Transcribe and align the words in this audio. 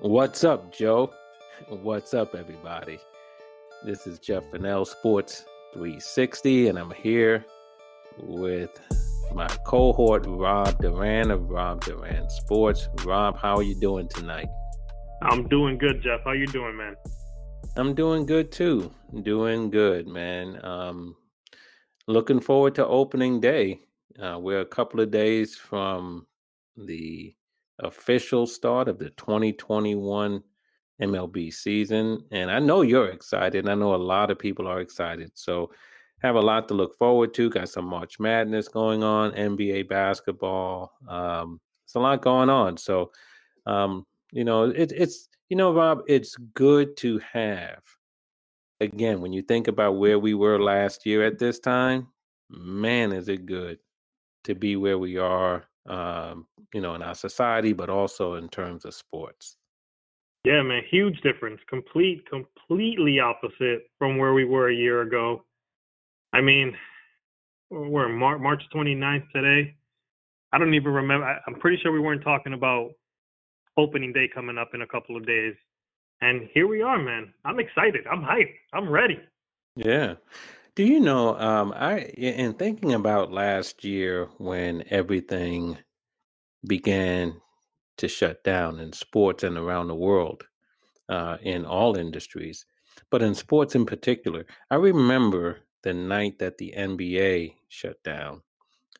What's 0.00 0.44
up, 0.44 0.72
Joe? 0.72 1.12
What's 1.68 2.14
up, 2.14 2.36
everybody? 2.36 3.00
This 3.84 4.06
is 4.06 4.20
Jeff 4.20 4.44
Fennell, 4.52 4.84
Sports 4.84 5.44
360, 5.74 6.68
and 6.68 6.78
I'm 6.78 6.92
here 6.92 7.44
with 8.16 8.70
my 9.34 9.48
cohort, 9.66 10.24
Rob 10.28 10.78
Duran 10.80 11.32
of 11.32 11.50
Rob 11.50 11.84
Duran 11.84 12.30
Sports. 12.30 12.88
Rob, 13.04 13.38
how 13.38 13.56
are 13.56 13.64
you 13.64 13.74
doing 13.74 14.08
tonight? 14.08 14.46
I'm 15.22 15.48
doing 15.48 15.78
good, 15.78 16.00
Jeff. 16.00 16.20
How 16.24 16.30
you 16.30 16.46
doing, 16.46 16.76
man? 16.76 16.94
I'm 17.76 17.92
doing 17.92 18.24
good 18.24 18.52
too. 18.52 18.92
Doing 19.22 19.68
good, 19.68 20.06
man. 20.06 20.64
Um, 20.64 21.16
looking 22.06 22.38
forward 22.38 22.76
to 22.76 22.86
opening 22.86 23.40
day. 23.40 23.80
Uh, 24.22 24.38
we're 24.40 24.60
a 24.60 24.66
couple 24.66 25.00
of 25.00 25.10
days 25.10 25.56
from 25.56 26.24
the 26.76 27.34
official 27.80 28.46
start 28.46 28.88
of 28.88 28.98
the 28.98 29.10
2021 29.10 30.42
MLB 31.00 31.52
season. 31.52 32.24
And 32.30 32.50
I 32.50 32.58
know 32.58 32.82
you're 32.82 33.08
excited. 33.08 33.68
I 33.68 33.74
know 33.74 33.94
a 33.94 33.96
lot 33.96 34.30
of 34.30 34.38
people 34.38 34.66
are 34.66 34.80
excited. 34.80 35.30
So, 35.34 35.70
have 36.20 36.34
a 36.34 36.40
lot 36.40 36.68
to 36.68 36.74
look 36.74 36.96
forward 36.98 37.32
to. 37.34 37.50
Got 37.50 37.68
some 37.68 37.84
March 37.84 38.18
Madness 38.18 38.68
going 38.68 39.04
on, 39.04 39.32
NBA 39.32 39.88
basketball. 39.88 40.92
Um, 41.08 41.60
it's 41.84 41.94
a 41.94 42.00
lot 42.00 42.22
going 42.22 42.50
on. 42.50 42.76
So, 42.76 43.12
um, 43.66 44.04
you 44.32 44.44
know, 44.44 44.64
it, 44.64 44.92
it's, 44.92 45.28
you 45.48 45.56
know, 45.56 45.72
Rob, 45.72 46.02
it's 46.06 46.36
good 46.54 46.96
to 46.98 47.20
have. 47.32 47.82
Again, 48.80 49.20
when 49.20 49.32
you 49.32 49.42
think 49.42 49.68
about 49.68 49.96
where 49.96 50.18
we 50.18 50.34
were 50.34 50.60
last 50.60 51.06
year 51.06 51.24
at 51.24 51.38
this 51.38 51.58
time, 51.58 52.08
man, 52.50 53.12
is 53.12 53.28
it 53.28 53.46
good 53.46 53.78
to 54.44 54.54
be 54.54 54.76
where 54.76 54.98
we 54.98 55.18
are 55.18 55.64
um, 55.88 56.46
you 56.72 56.80
know, 56.80 56.94
in 56.94 57.02
our 57.02 57.14
society, 57.14 57.72
but 57.72 57.90
also 57.90 58.34
in 58.34 58.48
terms 58.48 58.84
of 58.84 58.94
sports. 58.94 59.56
Yeah, 60.44 60.62
man, 60.62 60.82
huge 60.90 61.20
difference. 61.22 61.60
Complete, 61.68 62.22
completely 62.28 63.18
opposite 63.20 63.90
from 63.98 64.18
where 64.18 64.34
we 64.34 64.44
were 64.44 64.68
a 64.68 64.74
year 64.74 65.02
ago. 65.02 65.44
I 66.32 66.40
mean, 66.40 66.74
we're 67.70 68.08
Mar- 68.08 68.38
March 68.38 68.62
29th 68.74 69.30
today. 69.34 69.74
I 70.52 70.58
don't 70.58 70.74
even 70.74 70.92
remember. 70.92 71.26
I, 71.26 71.38
I'm 71.46 71.54
pretty 71.56 71.78
sure 71.82 71.92
we 71.92 72.00
weren't 72.00 72.22
talking 72.22 72.54
about 72.54 72.90
opening 73.76 74.12
day 74.12 74.28
coming 74.32 74.58
up 74.58 74.70
in 74.74 74.82
a 74.82 74.86
couple 74.86 75.16
of 75.16 75.26
days. 75.26 75.54
And 76.20 76.48
here 76.52 76.66
we 76.66 76.82
are, 76.82 76.98
man. 76.98 77.32
I'm 77.44 77.60
excited. 77.60 78.06
I'm 78.10 78.22
hyped. 78.22 78.54
I'm 78.72 78.88
ready. 78.88 79.18
Yeah. 79.76 80.14
Do 80.78 80.84
you 80.84 81.00
know, 81.00 81.36
um, 81.36 81.72
I 81.74 82.02
in 82.02 82.54
thinking 82.54 82.94
about 82.94 83.32
last 83.32 83.82
year 83.82 84.28
when 84.38 84.84
everything 84.90 85.76
began 86.68 87.40
to 87.96 88.06
shut 88.06 88.44
down 88.44 88.78
in 88.78 88.92
sports 88.92 89.42
and 89.42 89.58
around 89.58 89.88
the 89.88 89.96
world, 89.96 90.44
uh, 91.08 91.38
in 91.42 91.64
all 91.64 91.96
industries, 91.96 92.64
but 93.10 93.22
in 93.22 93.34
sports 93.34 93.74
in 93.74 93.86
particular, 93.86 94.46
I 94.70 94.76
remember 94.76 95.58
the 95.82 95.94
night 95.94 96.38
that 96.38 96.58
the 96.58 96.72
NBA 96.78 97.56
shut 97.66 98.00
down 98.04 98.42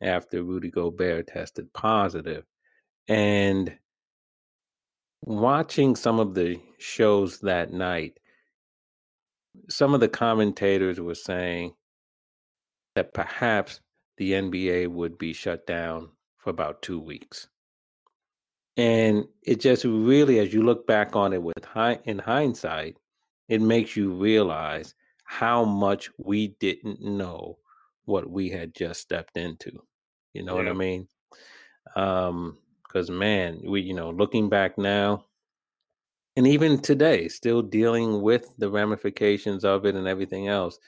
after 0.02 0.42
Rudy 0.42 0.72
Gobert 0.72 1.28
tested 1.28 1.72
positive, 1.74 2.42
and 3.06 3.78
watching 5.22 5.94
some 5.94 6.18
of 6.18 6.34
the 6.34 6.60
shows 6.78 7.38
that 7.42 7.72
night 7.72 8.18
some 9.68 9.94
of 9.94 10.00
the 10.00 10.08
commentators 10.08 11.00
were 11.00 11.14
saying 11.14 11.74
that 12.94 13.14
perhaps 13.14 13.80
the 14.16 14.32
NBA 14.32 14.88
would 14.88 15.18
be 15.18 15.32
shut 15.32 15.66
down 15.66 16.10
for 16.38 16.50
about 16.50 16.82
two 16.82 16.98
weeks. 16.98 17.48
And 18.76 19.26
it 19.42 19.60
just 19.60 19.84
really, 19.84 20.38
as 20.38 20.54
you 20.54 20.62
look 20.62 20.86
back 20.86 21.16
on 21.16 21.32
it 21.32 21.42
with 21.42 21.64
high, 21.64 21.98
in 22.04 22.18
hindsight, 22.18 22.96
it 23.48 23.60
makes 23.60 23.96
you 23.96 24.12
realize 24.12 24.94
how 25.24 25.64
much 25.64 26.10
we 26.16 26.48
didn't 26.60 27.00
know 27.00 27.58
what 28.04 28.30
we 28.30 28.48
had 28.48 28.74
just 28.74 29.00
stepped 29.00 29.36
into. 29.36 29.72
You 30.32 30.44
know 30.44 30.56
yeah. 30.58 30.64
what 30.64 30.70
I 30.70 30.74
mean? 30.74 31.08
Um, 31.96 32.58
because 32.82 33.10
man, 33.10 33.60
we, 33.64 33.82
you 33.82 33.94
know, 33.94 34.10
looking 34.10 34.48
back 34.48 34.78
now, 34.78 35.24
and 36.38 36.46
even 36.46 36.80
today, 36.80 37.26
still 37.26 37.62
dealing 37.62 38.22
with 38.22 38.54
the 38.58 38.70
ramifications 38.70 39.64
of 39.64 39.84
it 39.84 39.96
and 39.96 40.06
everything 40.06 40.46
else. 40.46 40.78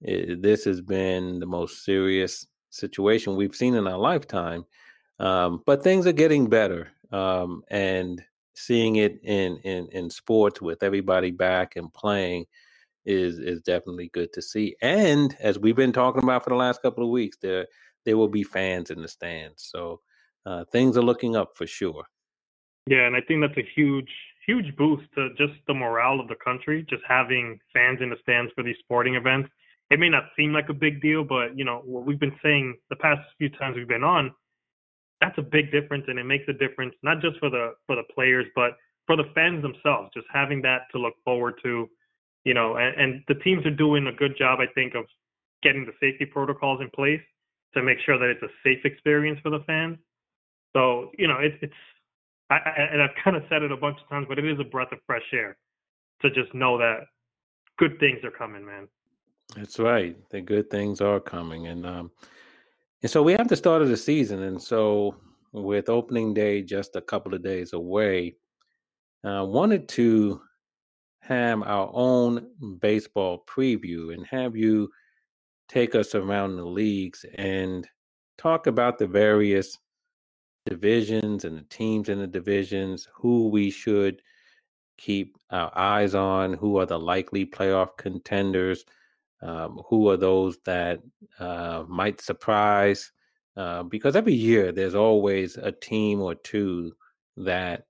It, 0.00 0.40
this 0.40 0.64
has 0.66 0.80
been 0.80 1.40
the 1.40 1.46
most 1.46 1.84
serious 1.84 2.46
situation 2.70 3.34
we've 3.34 3.56
seen 3.56 3.74
in 3.74 3.88
our 3.88 3.98
lifetime. 3.98 4.64
Um, 5.18 5.64
but 5.66 5.82
things 5.82 6.06
are 6.06 6.12
getting 6.12 6.48
better, 6.48 6.92
um, 7.10 7.62
and 7.72 8.22
seeing 8.54 8.94
it 8.96 9.18
in, 9.24 9.56
in 9.64 9.88
in 9.88 10.10
sports 10.10 10.62
with 10.62 10.84
everybody 10.84 11.32
back 11.32 11.74
and 11.74 11.92
playing 11.92 12.46
is 13.04 13.40
is 13.40 13.62
definitely 13.62 14.10
good 14.12 14.32
to 14.34 14.42
see. 14.42 14.76
And 14.80 15.36
as 15.40 15.58
we've 15.58 15.74
been 15.74 15.92
talking 15.92 16.22
about 16.22 16.44
for 16.44 16.50
the 16.50 16.56
last 16.56 16.82
couple 16.82 17.02
of 17.02 17.10
weeks, 17.10 17.36
there 17.42 17.66
there 18.04 18.16
will 18.16 18.28
be 18.28 18.44
fans 18.44 18.90
in 18.90 19.02
the 19.02 19.08
stands, 19.08 19.68
so 19.72 20.02
uh, 20.46 20.64
things 20.70 20.96
are 20.96 21.02
looking 21.02 21.34
up 21.34 21.56
for 21.56 21.66
sure. 21.66 22.04
Yeah, 22.86 23.06
and 23.06 23.16
I 23.16 23.22
think 23.22 23.40
that's 23.40 23.58
a 23.58 23.68
huge 23.74 24.10
huge 24.46 24.74
boost 24.76 25.04
to 25.14 25.30
just 25.36 25.54
the 25.66 25.74
morale 25.74 26.20
of 26.20 26.28
the 26.28 26.36
country, 26.42 26.84
just 26.88 27.02
having 27.08 27.58
fans 27.72 28.00
in 28.00 28.10
the 28.10 28.16
stands 28.22 28.52
for 28.54 28.62
these 28.62 28.76
sporting 28.80 29.14
events. 29.14 29.48
It 29.90 30.00
may 30.00 30.08
not 30.08 30.24
seem 30.36 30.52
like 30.52 30.68
a 30.68 30.74
big 30.74 31.02
deal, 31.02 31.24
but 31.24 31.56
you 31.56 31.64
know 31.64 31.82
what 31.84 32.06
we've 32.06 32.20
been 32.20 32.36
saying 32.42 32.76
the 32.90 32.96
past 32.96 33.20
few 33.38 33.48
times 33.50 33.76
we've 33.76 33.88
been 33.88 34.04
on. 34.04 34.32
That's 35.20 35.38
a 35.38 35.42
big 35.42 35.70
difference, 35.70 36.04
and 36.08 36.18
it 36.18 36.24
makes 36.24 36.44
a 36.48 36.52
difference 36.52 36.94
not 37.02 37.20
just 37.20 37.38
for 37.38 37.50
the 37.50 37.74
for 37.86 37.96
the 37.96 38.02
players, 38.14 38.46
but 38.54 38.72
for 39.06 39.16
the 39.16 39.30
fans 39.34 39.62
themselves. 39.62 40.10
Just 40.14 40.26
having 40.32 40.62
that 40.62 40.82
to 40.92 40.98
look 40.98 41.14
forward 41.24 41.54
to, 41.62 41.88
you 42.44 42.54
know, 42.54 42.76
and, 42.76 43.00
and 43.00 43.22
the 43.28 43.34
teams 43.42 43.64
are 43.66 43.70
doing 43.70 44.06
a 44.06 44.12
good 44.12 44.36
job, 44.38 44.58
I 44.60 44.66
think, 44.74 44.94
of 44.94 45.04
getting 45.62 45.84
the 45.84 45.92
safety 46.00 46.24
protocols 46.26 46.80
in 46.80 46.90
place 46.90 47.20
to 47.74 47.82
make 47.82 47.98
sure 48.04 48.18
that 48.18 48.30
it's 48.30 48.42
a 48.42 48.52
safe 48.62 48.84
experience 48.84 49.38
for 49.42 49.50
the 49.50 49.62
fans. 49.66 49.98
So 50.74 51.10
you 51.18 51.28
know, 51.28 51.38
it, 51.38 51.52
it's 51.62 51.74
I, 52.50 52.54
I, 52.54 52.88
and 52.92 53.02
I've 53.02 53.14
kind 53.22 53.36
of 53.36 53.42
said 53.48 53.62
it 53.62 53.72
a 53.72 53.76
bunch 53.76 53.98
of 54.02 54.08
times, 54.08 54.26
but 54.28 54.38
it 54.38 54.44
is 54.44 54.58
a 54.60 54.64
breath 54.64 54.92
of 54.92 54.98
fresh 55.06 55.24
air 55.32 55.56
to 56.22 56.30
just 56.30 56.54
know 56.54 56.78
that 56.78 57.06
good 57.78 57.98
things 57.98 58.18
are 58.24 58.30
coming, 58.30 58.64
man. 58.64 58.88
That's 59.56 59.78
right. 59.78 60.16
The 60.30 60.40
good 60.40 60.70
things 60.70 61.00
are 61.00 61.20
coming, 61.20 61.68
and 61.68 61.86
um, 61.86 62.10
and 63.02 63.10
so 63.10 63.22
we 63.22 63.32
have 63.32 63.48
the 63.48 63.56
start 63.56 63.82
of 63.82 63.88
the 63.88 63.96
season, 63.96 64.42
and 64.42 64.60
so 64.60 65.16
with 65.52 65.88
opening 65.88 66.34
day 66.34 66.62
just 66.62 66.96
a 66.96 67.00
couple 67.00 67.34
of 67.34 67.42
days 67.42 67.72
away, 67.72 68.36
uh, 69.22 69.44
wanted 69.46 69.88
to 69.88 70.40
have 71.20 71.62
our 71.62 71.90
own 71.94 72.46
baseball 72.80 73.44
preview 73.46 74.12
and 74.12 74.26
have 74.26 74.54
you 74.56 74.90
take 75.68 75.94
us 75.94 76.14
around 76.14 76.56
the 76.56 76.64
leagues 76.64 77.24
and 77.36 77.88
talk 78.36 78.66
about 78.66 78.98
the 78.98 79.06
various 79.06 79.78
divisions 80.66 81.44
and 81.44 81.58
the 81.58 81.64
teams 81.64 82.08
in 82.08 82.18
the 82.18 82.26
divisions, 82.26 83.08
who 83.14 83.48
we 83.48 83.70
should 83.70 84.22
keep 84.96 85.36
our 85.50 85.70
eyes 85.76 86.14
on, 86.14 86.54
who 86.54 86.78
are 86.78 86.86
the 86.86 86.98
likely 86.98 87.44
playoff 87.44 87.96
contenders, 87.96 88.84
um, 89.42 89.82
who 89.88 90.08
are 90.08 90.16
those 90.16 90.58
that 90.64 91.00
uh, 91.38 91.84
might 91.88 92.20
surprise. 92.20 93.12
Uh, 93.56 93.84
because 93.84 94.16
every 94.16 94.34
year 94.34 94.72
there's 94.72 94.96
always 94.96 95.56
a 95.58 95.70
team 95.70 96.20
or 96.20 96.34
two 96.34 96.92
that 97.36 97.86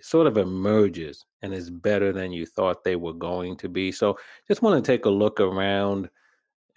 sort 0.00 0.26
of 0.26 0.38
emerges 0.38 1.24
and 1.42 1.52
is 1.54 1.70
better 1.70 2.12
than 2.12 2.32
you 2.32 2.46
thought 2.46 2.82
they 2.82 2.96
were 2.96 3.12
going 3.12 3.56
to 3.56 3.68
be. 3.68 3.92
So 3.92 4.18
just 4.48 4.62
want 4.62 4.82
to 4.82 4.92
take 4.92 5.04
a 5.04 5.10
look 5.10 5.40
around 5.40 6.08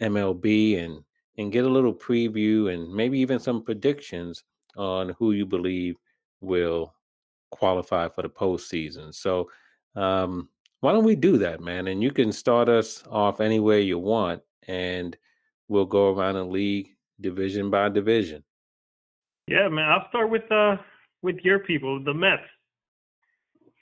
MLB 0.02 0.84
and 0.84 1.04
and 1.40 1.52
get 1.52 1.66
a 1.66 1.70
little 1.70 1.94
preview 1.94 2.72
and 2.72 2.94
maybe 2.94 3.18
even 3.18 3.40
some 3.40 3.64
predictions 3.64 4.44
on 4.78 5.16
who 5.20 5.32
you 5.32 5.46
believe 5.46 5.96
will 6.42 6.94
qualify 7.52 8.10
for 8.10 8.22
the 8.22 8.30
postseason. 8.30 9.14
So, 9.14 9.50
um, 9.96 10.50
why 10.82 10.92
don't 10.92 11.06
we 11.06 11.16
do 11.16 11.38
that, 11.38 11.62
man? 11.62 11.88
And 11.88 12.04
you 12.04 12.12
can 12.12 12.32
start 12.32 12.68
us 12.68 13.04
off 13.10 13.40
anywhere 13.40 13.80
you 13.80 13.98
want, 13.98 14.42
and 14.68 15.16
we'll 15.70 15.86
go 15.86 16.14
around 16.14 16.36
the 16.36 16.44
league 16.44 16.90
division 17.22 17.70
by 17.70 17.90
division. 17.90 18.44
Yeah, 19.48 19.70
man. 19.70 19.90
I'll 19.90 20.10
start 20.10 20.30
with 20.30 20.50
uh 20.52 20.78
with 21.22 21.38
your 21.44 21.60
people, 21.60 22.04
the 22.04 22.14
Mets. 22.14 22.44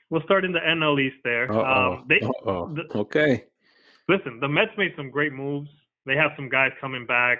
We'll 0.10 0.22
start 0.24 0.46
in 0.46 0.52
the 0.52 0.60
NL 0.60 1.02
East 1.02 1.18
there. 1.24 1.52
Um, 1.52 2.06
they, 2.08 2.20
the, 2.20 2.84
okay. 2.96 3.46
Listen, 4.10 4.40
the 4.42 4.48
Mets 4.48 4.72
made 4.78 4.92
some 4.98 5.10
great 5.10 5.32
moves. 5.32 5.70
They 6.06 6.16
have 6.16 6.32
some 6.36 6.50
guys 6.50 6.72
coming 6.82 7.06
back. 7.06 7.40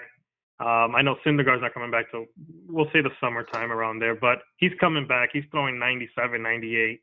Um, 0.62 0.94
I 0.94 1.02
know 1.02 1.16
Syndergaard's 1.26 1.62
not 1.62 1.74
coming 1.74 1.90
back 1.90 2.08
till 2.12 2.26
we'll 2.68 2.86
say 2.92 3.02
the 3.02 3.10
summertime 3.20 3.72
around 3.72 3.98
there, 3.98 4.14
but 4.14 4.42
he's 4.58 4.70
coming 4.78 5.08
back. 5.08 5.30
He's 5.32 5.42
throwing 5.50 5.76
97, 5.76 6.40
98. 6.40 7.00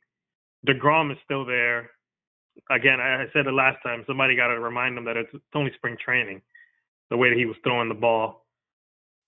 Degrom 0.65 1.11
is 1.11 1.17
still 1.25 1.43
there. 1.43 1.91
Again, 2.69 3.01
I, 3.01 3.23
I 3.23 3.25
said 3.33 3.47
it 3.47 3.51
last 3.51 3.83
time. 3.83 4.05
Somebody 4.07 4.37
got 4.37 4.47
to 4.47 4.61
remind 4.61 4.97
him 4.97 5.03
that 5.05 5.17
it's, 5.17 5.29
it's 5.33 5.43
only 5.55 5.71
spring 5.75 5.97
training. 6.03 6.41
The 7.09 7.17
way 7.17 7.29
that 7.29 7.37
he 7.37 7.45
was 7.45 7.57
throwing 7.63 7.89
the 7.89 7.95
ball. 7.95 8.45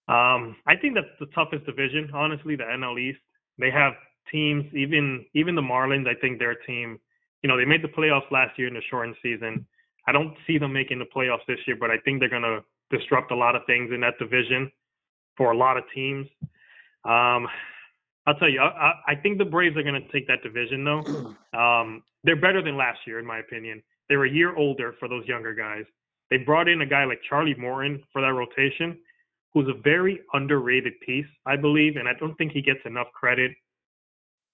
Um, 0.08 0.56
I 0.66 0.78
think 0.80 0.96
that's 0.96 1.08
the 1.20 1.26
toughest 1.36 1.66
division, 1.66 2.10
honestly. 2.14 2.56
The 2.56 2.64
NL 2.64 3.00
East. 3.02 3.20
They 3.58 3.72
have 3.72 3.94
teams, 4.32 4.66
even 4.74 5.26
even 5.34 5.56
the 5.56 5.62
Marlins, 5.62 6.08
I 6.08 6.14
think 6.22 6.40
their 6.40 6.56
team, 6.56 7.00
you 7.42 7.50
know, 7.50 7.58
they 7.58 7.66
made 7.66 7.84
the 7.84 7.88
playoffs 7.90 8.30
last 8.32 8.58
year 8.58 8.68
in 8.68 8.76
the 8.76 8.82
shortened 8.90 9.16
season. 9.22 9.66
I 10.08 10.12
don't 10.12 10.36
see 10.48 10.58
them 10.58 10.72
making 10.72 11.00
the 11.00 11.06
playoffs 11.06 11.46
this 11.48 11.60
year, 11.68 11.76
but 11.80 11.92
I 11.92 11.98
think 12.06 12.20
they're 12.20 12.30
going 12.30 12.44
to 12.44 12.64
disrupt 12.92 13.32
a 13.32 13.36
lot 13.36 13.56
of 13.56 13.64
things 13.66 13.92
in 13.94 14.02
that 14.02 14.18
division 14.20 14.72
for 15.38 15.52
a 15.52 15.58
lot 15.58 15.78
of 15.78 15.84
teams. 15.94 16.28
Um, 17.06 17.48
I'll 18.28 18.36
tell 18.36 18.50
you, 18.50 18.62
I, 18.62 18.94
I 19.08 19.16
think 19.16 19.40
the 19.40 19.46
Braves 19.46 19.76
are 19.78 19.84
going 19.84 20.00
to 20.02 20.12
take 20.12 20.28
that 20.28 20.44
division, 20.44 20.84
though. 20.84 21.36
Um, 21.52 22.04
they're 22.24 22.40
better 22.40 22.62
than 22.64 22.78
last 22.78 23.00
year, 23.06 23.20
in 23.20 23.26
my 23.26 23.40
opinion. 23.40 23.84
They're 24.08 24.24
a 24.24 24.32
year 24.32 24.56
older 24.56 24.96
for 25.00 25.10
those 25.10 25.28
younger 25.28 25.54
guys. 25.54 25.84
They 26.30 26.38
brought 26.38 26.70
in 26.70 26.80
a 26.80 26.86
guy 26.86 27.04
like 27.04 27.20
Charlie 27.28 27.56
Morton 27.56 28.02
for 28.14 28.22
that 28.22 28.32
rotation, 28.32 28.98
who's 29.54 29.68
a 29.68 29.82
very 29.82 30.22
underrated 30.32 30.94
piece, 31.06 31.26
I 31.46 31.58
believe, 31.58 31.98
and 31.98 32.08
I 32.08 32.14
don't 32.18 32.36
think 32.36 32.54
he 32.54 32.62
gets 32.62 32.80
enough 32.86 33.08
credit. 33.14 33.52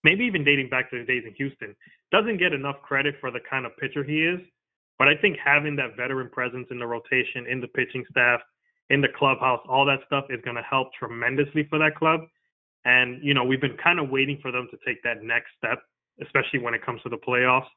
Maybe 0.04 0.25
even 0.25 0.44
dating 0.44 0.69
back 0.69 0.90
to 0.90 0.98
the 0.98 1.06
days 1.06 1.24
in 1.28 1.36
Houston, 1.36 1.75
doesn't 2.12 2.38
get 2.38 2.51
enough 2.51 2.78
credit 2.81 3.13
for 3.22 3.30
the 3.30 3.40
kind 3.48 3.68
of 3.68 3.78
pitcher 3.78 4.04
he 4.04 4.24
is. 4.25 4.40
But 5.00 5.08
I 5.08 5.16
think 5.16 5.38
having 5.44 5.76
that 5.76 5.96
veteran 5.96 6.30
presence 6.30 6.68
in 6.72 6.80
the 6.80 6.88
rotation, 6.88 7.46
in 7.50 7.62
the 7.62 7.68
pitching 7.68 8.04
staff, 8.10 8.42
in 8.90 9.02
the 9.02 9.10
clubhouse, 9.18 9.60
all 9.70 9.86
that 9.86 10.00
stuff 10.06 10.26
is 10.30 10.40
going 10.44 10.56
to 10.56 10.64
help 10.64 10.88
tremendously 10.98 11.68
for 11.70 11.78
that 11.78 11.96
club. 11.96 12.22
And, 12.86 13.22
you 13.22 13.34
know, 13.34 13.44
we've 13.44 13.62
been 13.62 13.78
kind 13.84 14.00
of 14.00 14.10
waiting 14.10 14.40
for 14.42 14.52
them 14.52 14.68
to 14.72 14.78
take 14.86 15.04
that 15.04 15.22
next 15.22 15.50
step, 15.58 15.80
especially 16.22 16.60
when 16.60 16.74
it 16.74 16.86
comes 16.86 17.02
to 17.04 17.10
the 17.10 17.18
playoffs. 17.18 17.68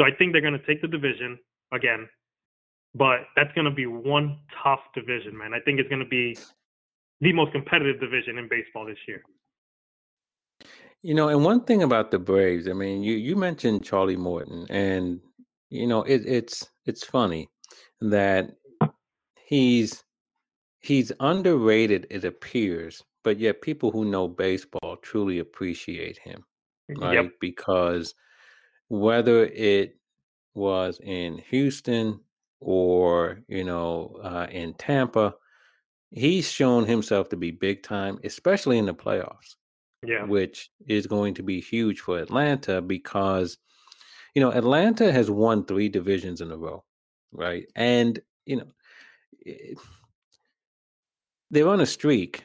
So 0.00 0.06
I 0.06 0.10
think 0.16 0.32
they're 0.32 0.40
going 0.40 0.58
to 0.58 0.66
take 0.66 0.80
the 0.82 0.88
division 0.88 1.38
again, 1.72 2.08
but 2.94 3.20
that's 3.36 3.52
going 3.54 3.64
to 3.66 3.70
be 3.70 3.86
one 3.86 4.38
tough 4.62 4.80
division, 4.94 5.36
man. 5.36 5.52
I 5.52 5.60
think 5.60 5.78
it's 5.78 5.88
going 5.88 6.02
to 6.02 6.08
be 6.08 6.36
the 7.20 7.32
most 7.32 7.52
competitive 7.52 8.00
division 8.00 8.38
in 8.38 8.48
baseball 8.48 8.86
this 8.86 8.98
year. 9.06 9.22
You 11.02 11.14
know, 11.14 11.28
and 11.28 11.44
one 11.44 11.64
thing 11.64 11.82
about 11.82 12.10
the 12.10 12.18
Braves, 12.18 12.66
I 12.66 12.72
mean, 12.72 13.02
you 13.02 13.14
you 13.14 13.36
mentioned 13.36 13.84
Charlie 13.84 14.16
Morton, 14.16 14.66
and 14.70 15.20
you 15.74 15.88
know, 15.88 16.02
it, 16.02 16.24
it's 16.24 16.68
it's 16.86 17.04
funny 17.04 17.50
that 18.00 18.52
he's 19.44 20.04
he's 20.80 21.10
underrated. 21.18 22.06
It 22.10 22.24
appears, 22.24 23.02
but 23.24 23.38
yet 23.38 23.60
people 23.60 23.90
who 23.90 24.04
know 24.04 24.28
baseball 24.28 24.96
truly 25.02 25.40
appreciate 25.40 26.18
him, 26.18 26.44
right? 26.96 27.14
Yep. 27.14 27.32
Because 27.40 28.14
whether 28.88 29.46
it 29.46 29.96
was 30.54 31.00
in 31.02 31.38
Houston 31.50 32.20
or 32.60 33.40
you 33.48 33.64
know 33.64 34.16
uh, 34.22 34.46
in 34.50 34.74
Tampa, 34.74 35.34
he's 36.12 36.48
shown 36.48 36.86
himself 36.86 37.28
to 37.30 37.36
be 37.36 37.50
big 37.50 37.82
time, 37.82 38.20
especially 38.22 38.78
in 38.78 38.86
the 38.86 38.94
playoffs. 38.94 39.56
Yeah, 40.06 40.24
which 40.26 40.70
is 40.86 41.08
going 41.08 41.34
to 41.34 41.42
be 41.42 41.60
huge 41.60 42.00
for 42.00 42.18
Atlanta 42.18 42.80
because 42.80 43.56
you 44.34 44.40
know 44.40 44.52
Atlanta 44.52 45.12
has 45.12 45.30
won 45.30 45.64
three 45.64 45.88
divisions 45.88 46.40
in 46.40 46.50
a 46.50 46.56
row, 46.56 46.84
right? 47.32 47.66
And 47.76 48.20
you 48.46 48.56
know 48.56 48.66
they're 51.50 51.68
on 51.68 51.80
a 51.80 51.86
streak. 51.86 52.44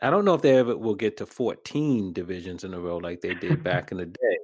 I 0.00 0.10
don't 0.10 0.24
know 0.24 0.34
if 0.34 0.42
they 0.42 0.56
ever 0.56 0.76
will 0.76 0.94
get 0.94 1.16
to 1.16 1.26
14 1.26 2.12
divisions 2.12 2.62
in 2.62 2.74
a 2.74 2.80
row 2.80 2.98
like 2.98 3.20
they 3.20 3.34
did 3.34 3.64
back 3.64 3.90
in 3.90 3.98
the 3.98 4.06
day. 4.06 4.38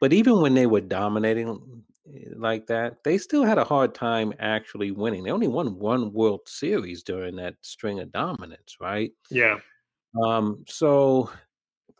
But 0.00 0.12
even 0.12 0.40
when 0.40 0.54
they 0.54 0.66
were 0.66 0.80
dominating 0.80 1.84
eh, 2.12 2.30
like 2.34 2.66
that, 2.66 3.04
they 3.04 3.18
still 3.18 3.44
had 3.44 3.58
a 3.58 3.64
hard 3.64 3.94
time 3.94 4.32
actually 4.38 4.90
winning. 4.90 5.24
They 5.24 5.30
only 5.30 5.48
won 5.48 5.78
one 5.78 6.12
World 6.12 6.40
Series 6.46 7.02
during 7.02 7.36
that 7.36 7.54
string 7.62 8.00
of 8.00 8.12
dominance, 8.12 8.76
right? 8.80 9.12
Yeah. 9.30 9.58
Um, 10.22 10.64
so 10.66 11.30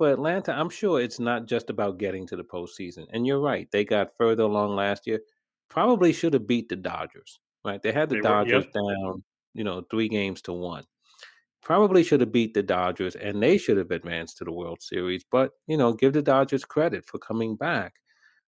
for 0.00 0.11
Atlanta, 0.11 0.52
I'm 0.52 0.70
sure 0.70 0.99
it's 0.99 1.20
not 1.20 1.47
just 1.47 1.69
about 1.69 1.99
getting 1.99 2.26
to 2.29 2.37
the 2.37 2.43
postseason. 2.43 3.05
And 3.12 3.26
you're 3.26 3.38
right, 3.38 3.69
they 3.70 3.85
got 3.85 4.17
further 4.17 4.44
along 4.44 4.75
last 4.75 5.06
year. 5.06 5.20
Probably 5.69 6.14
should 6.14 6.32
have 6.32 6.47
beat 6.47 6.70
the 6.70 6.76
Dodgers, 6.76 7.38
right? 7.67 7.82
They 7.82 7.93
had 7.93 8.08
the 8.08 8.14
they 8.14 8.23
Dodgers 8.23 8.64
were, 8.64 8.81
yep. 8.82 8.97
down, 9.02 9.23
you 9.52 9.62
know, 9.62 9.85
three 9.91 10.08
games 10.08 10.41
to 10.43 10.55
one 10.55 10.85
probably 11.62 12.02
should 12.02 12.20
have 12.20 12.32
beat 12.32 12.55
the 12.55 12.62
Dodgers 12.62 13.14
and 13.17 13.43
they 13.43 13.58
should 13.58 13.76
have 13.76 13.91
advanced 13.91 14.38
to 14.38 14.44
the 14.44 14.52
World 14.52 14.81
Series. 14.81 15.23
But 15.31 15.50
you 15.67 15.76
know, 15.76 15.93
give 15.93 16.14
the 16.14 16.23
Dodgers 16.23 16.64
credit 16.64 17.05
for 17.06 17.19
coming 17.19 17.55
back. 17.55 17.97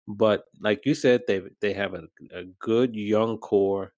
But 0.08 0.46
like 0.60 0.84
you 0.84 0.94
said, 0.94 1.22
they 1.28 1.42
they 1.60 1.72
have 1.72 1.94
a, 1.94 2.02
a 2.34 2.44
good 2.58 2.96
young 2.96 3.38
core. 3.38 3.92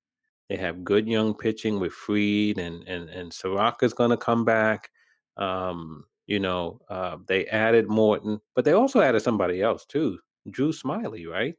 They 0.50 0.56
have 0.56 0.84
good 0.84 1.08
young 1.08 1.32
pitching 1.32 1.80
with 1.80 1.92
Fried 1.92 2.58
and 2.58 2.86
and 2.86 3.08
and 3.08 3.32
Soroka's 3.32 3.94
going 3.94 4.10
to 4.10 4.16
come 4.18 4.44
back. 4.44 4.90
Um, 5.38 6.04
you 6.28 6.38
know, 6.38 6.78
uh, 6.90 7.16
they 7.26 7.46
added 7.46 7.88
Morton, 7.88 8.40
but 8.54 8.64
they 8.64 8.72
also 8.72 9.00
added 9.00 9.22
somebody 9.22 9.62
else 9.62 9.86
too, 9.86 10.18
Drew 10.50 10.70
Smyly, 10.70 11.26
right? 11.26 11.54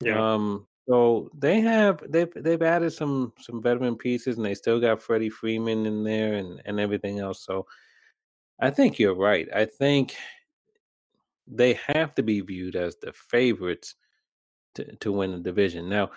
Yeah. 0.00 0.34
Um, 0.34 0.66
so 0.86 1.30
they 1.36 1.60
have 1.62 2.00
they've 2.08 2.32
they've 2.36 2.62
added 2.62 2.92
some 2.92 3.32
some 3.40 3.60
veteran 3.60 3.96
pieces, 3.96 4.36
and 4.36 4.44
they 4.44 4.54
still 4.54 4.78
got 4.78 5.02
Freddie 5.02 5.30
Freeman 5.30 5.86
in 5.86 6.04
there 6.04 6.34
and 6.34 6.62
and 6.66 6.78
everything 6.78 7.18
else. 7.18 7.42
So 7.44 7.66
I 8.60 8.70
think 8.70 8.98
you're 8.98 9.16
right. 9.16 9.48
I 9.52 9.64
think 9.64 10.14
they 11.48 11.78
have 11.86 12.14
to 12.16 12.22
be 12.22 12.40
viewed 12.42 12.76
as 12.76 12.96
the 12.96 13.12
favorites 13.12 13.96
to 14.74 14.94
to 14.96 15.10
win 15.10 15.32
the 15.32 15.38
division. 15.38 15.88
Now, 15.88 16.10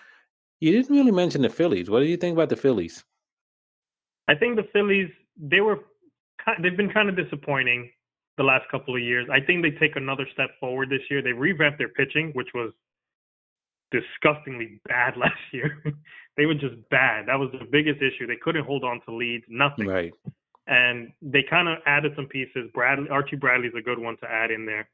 you 0.60 0.74
didn't 0.74 0.96
really 0.96 1.12
mention 1.12 1.42
the 1.42 1.50
Phillies. 1.50 1.90
What 1.90 2.02
do 2.02 2.06
you 2.06 2.18
think 2.18 2.34
about 2.36 2.50
the 2.50 2.58
Phillies? 2.58 3.06
I 4.28 4.36
think 4.36 4.58
the 4.58 4.68
Phillies 4.74 5.10
they 5.38 5.62
were 5.62 5.80
they've 6.62 6.78
been 6.78 6.92
kind 6.92 7.10
of 7.10 7.16
disappointing 7.16 7.92
the 8.38 8.44
last 8.44 8.70
couple 8.72 8.96
of 8.96 9.02
years. 9.02 9.28
I 9.32 9.40
think 9.46 9.64
they 9.64 9.72
take 9.72 9.96
another 9.96 10.26
step 10.34 10.50
forward 10.60 10.90
this 10.90 11.02
year. 11.10 11.22
They 11.22 11.34
revamped 11.34 11.78
their 11.78 11.90
pitching, 11.90 12.32
which 12.34 12.48
was 12.54 12.72
disgustingly 13.92 14.80
bad 14.88 15.18
last 15.18 15.40
year. 15.52 15.84
they 16.38 16.46
were 16.46 16.54
just 16.54 16.76
bad. 16.90 17.28
That 17.28 17.40
was 17.40 17.50
the 17.52 17.66
biggest 17.70 18.02
issue. 18.02 18.28
They 18.28 18.38
couldn't 18.42 18.66
hold 18.66 18.84
on 18.84 19.02
to 19.06 19.14
leads, 19.14 19.44
nothing. 19.50 19.88
Right. 19.88 20.14
And 20.68 21.12
they 21.22 21.44
kind 21.50 21.68
of 21.68 21.80
added 21.86 22.14
some 22.16 22.28
pieces. 22.28 22.70
Bradley, 22.74 23.10
Archie 23.10 23.36
Bradley's 23.36 23.74
a 23.78 23.82
good 23.82 24.00
one 24.00 24.18
to 24.18 24.32
add 24.32 24.52
in 24.52 24.66
there. 24.66 24.88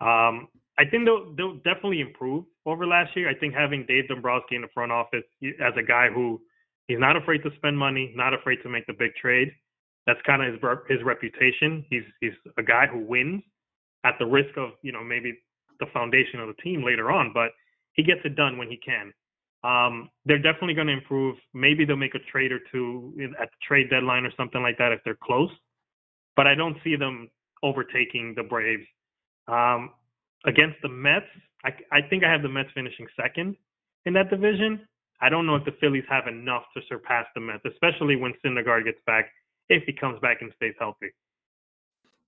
Um, 0.00 0.48
I 0.78 0.84
think 0.90 1.04
they'll 1.04 1.32
they'll 1.36 1.56
definitely 1.56 2.00
improve 2.00 2.44
over 2.66 2.86
last 2.86 3.14
year. 3.14 3.28
I 3.28 3.34
think 3.34 3.54
having 3.54 3.84
Dave 3.86 4.08
Dombrowski 4.08 4.56
in 4.56 4.62
the 4.62 4.68
front 4.72 4.90
office 4.90 5.24
as 5.42 5.74
a 5.76 5.82
guy 5.82 6.08
who 6.08 6.40
he's 6.88 6.98
not 6.98 7.16
afraid 7.16 7.42
to 7.44 7.50
spend 7.56 7.78
money, 7.78 8.12
not 8.16 8.34
afraid 8.34 8.58
to 8.62 8.68
make 8.68 8.86
the 8.86 8.94
big 8.94 9.14
trade. 9.14 9.52
That's 10.10 10.20
kind 10.26 10.42
of 10.42 10.52
his 10.52 10.60
his 10.88 11.04
reputation. 11.04 11.86
He's 11.88 12.02
he's 12.20 12.32
a 12.58 12.64
guy 12.64 12.86
who 12.90 12.98
wins 12.98 13.44
at 14.04 14.14
the 14.18 14.26
risk 14.26 14.56
of 14.56 14.70
you 14.82 14.90
know 14.90 15.04
maybe 15.04 15.38
the 15.78 15.86
foundation 15.94 16.40
of 16.40 16.48
the 16.48 16.60
team 16.60 16.84
later 16.84 17.12
on, 17.12 17.30
but 17.32 17.50
he 17.92 18.02
gets 18.02 18.20
it 18.24 18.34
done 18.34 18.58
when 18.58 18.68
he 18.68 18.76
can. 18.76 19.12
Um, 19.62 20.10
they're 20.24 20.42
definitely 20.42 20.74
going 20.74 20.88
to 20.88 20.94
improve. 20.94 21.36
Maybe 21.54 21.84
they'll 21.84 21.96
make 21.96 22.16
a 22.16 22.30
trade 22.32 22.50
or 22.50 22.58
two 22.72 23.14
at 23.40 23.50
the 23.50 23.56
trade 23.62 23.88
deadline 23.88 24.24
or 24.24 24.32
something 24.36 24.60
like 24.60 24.78
that 24.78 24.90
if 24.90 24.98
they're 25.04 25.18
close. 25.22 25.50
But 26.34 26.48
I 26.48 26.56
don't 26.56 26.76
see 26.82 26.96
them 26.96 27.30
overtaking 27.62 28.34
the 28.36 28.42
Braves. 28.42 28.86
Um, 29.46 29.90
against 30.44 30.76
the 30.82 30.88
Mets, 30.88 31.26
I, 31.64 31.70
I 31.92 32.00
think 32.02 32.24
I 32.24 32.32
have 32.32 32.42
the 32.42 32.48
Mets 32.48 32.70
finishing 32.74 33.06
second 33.20 33.54
in 34.06 34.12
that 34.14 34.28
division. 34.28 34.88
I 35.20 35.28
don't 35.28 35.46
know 35.46 35.54
if 35.54 35.64
the 35.64 35.76
Phillies 35.80 36.04
have 36.08 36.26
enough 36.26 36.64
to 36.74 36.80
surpass 36.88 37.26
the 37.34 37.40
Mets, 37.40 37.62
especially 37.64 38.16
when 38.16 38.32
Syndergaard 38.44 38.86
gets 38.86 38.98
back, 39.06 39.30
if 39.70 39.84
he 39.84 39.92
comes 39.92 40.20
back 40.20 40.42
and 40.42 40.52
stays 40.56 40.74
healthy. 40.78 41.10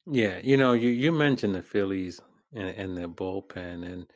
Yeah, 0.07 0.39
you 0.43 0.57
know, 0.57 0.73
you, 0.73 0.89
you 0.89 1.13
mentioned 1.13 1.55
the 1.55 1.63
Phillies 1.63 2.21
and, 2.55 2.69
and 2.69 2.97
their 2.97 3.09
bullpen, 3.09 3.85
and 3.85 4.07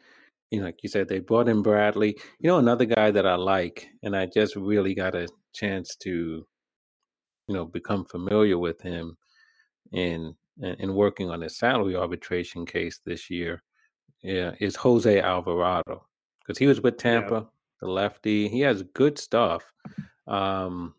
you 0.50 0.61
know, 0.61 0.66
like 0.66 0.83
you 0.83 0.88
said, 0.88 1.09
they 1.09 1.18
brought 1.18 1.49
in 1.49 1.62
Bradley. 1.62 2.16
You 2.40 2.49
know, 2.49 2.59
another 2.59 2.85
guy 2.85 3.11
that 3.11 3.26
I 3.26 3.35
like, 3.35 3.88
and 4.02 4.16
I 4.16 4.26
just 4.26 4.56
really 4.56 4.95
got 4.95 5.14
a 5.14 5.28
chance 5.54 5.97
to, 5.97 6.11
you 6.11 7.54
know, 7.54 7.64
become 7.64 8.04
familiar 8.04 8.59
with 8.59 8.80
him 8.80 9.16
in 9.92 10.35
in 10.61 10.95
working 10.95 11.30
on 11.30 11.42
his 11.42 11.59
salary 11.59 11.95
arbitration 11.95 12.64
case 12.64 13.00
this 13.04 13.28
year. 13.28 13.62
Yeah, 14.23 14.54
is 14.59 14.75
Jose 14.76 15.21
Alvarado 15.21 16.06
because 16.40 16.59
he 16.59 16.66
was 16.66 16.80
with 16.80 16.97
Tampa, 16.97 17.35
yeah. 17.35 17.50
the 17.80 17.88
lefty. 17.88 18.49
He 18.49 18.61
has 18.61 18.83
good 18.95 19.18
stuff. 19.18 19.64
Um, 20.26 20.95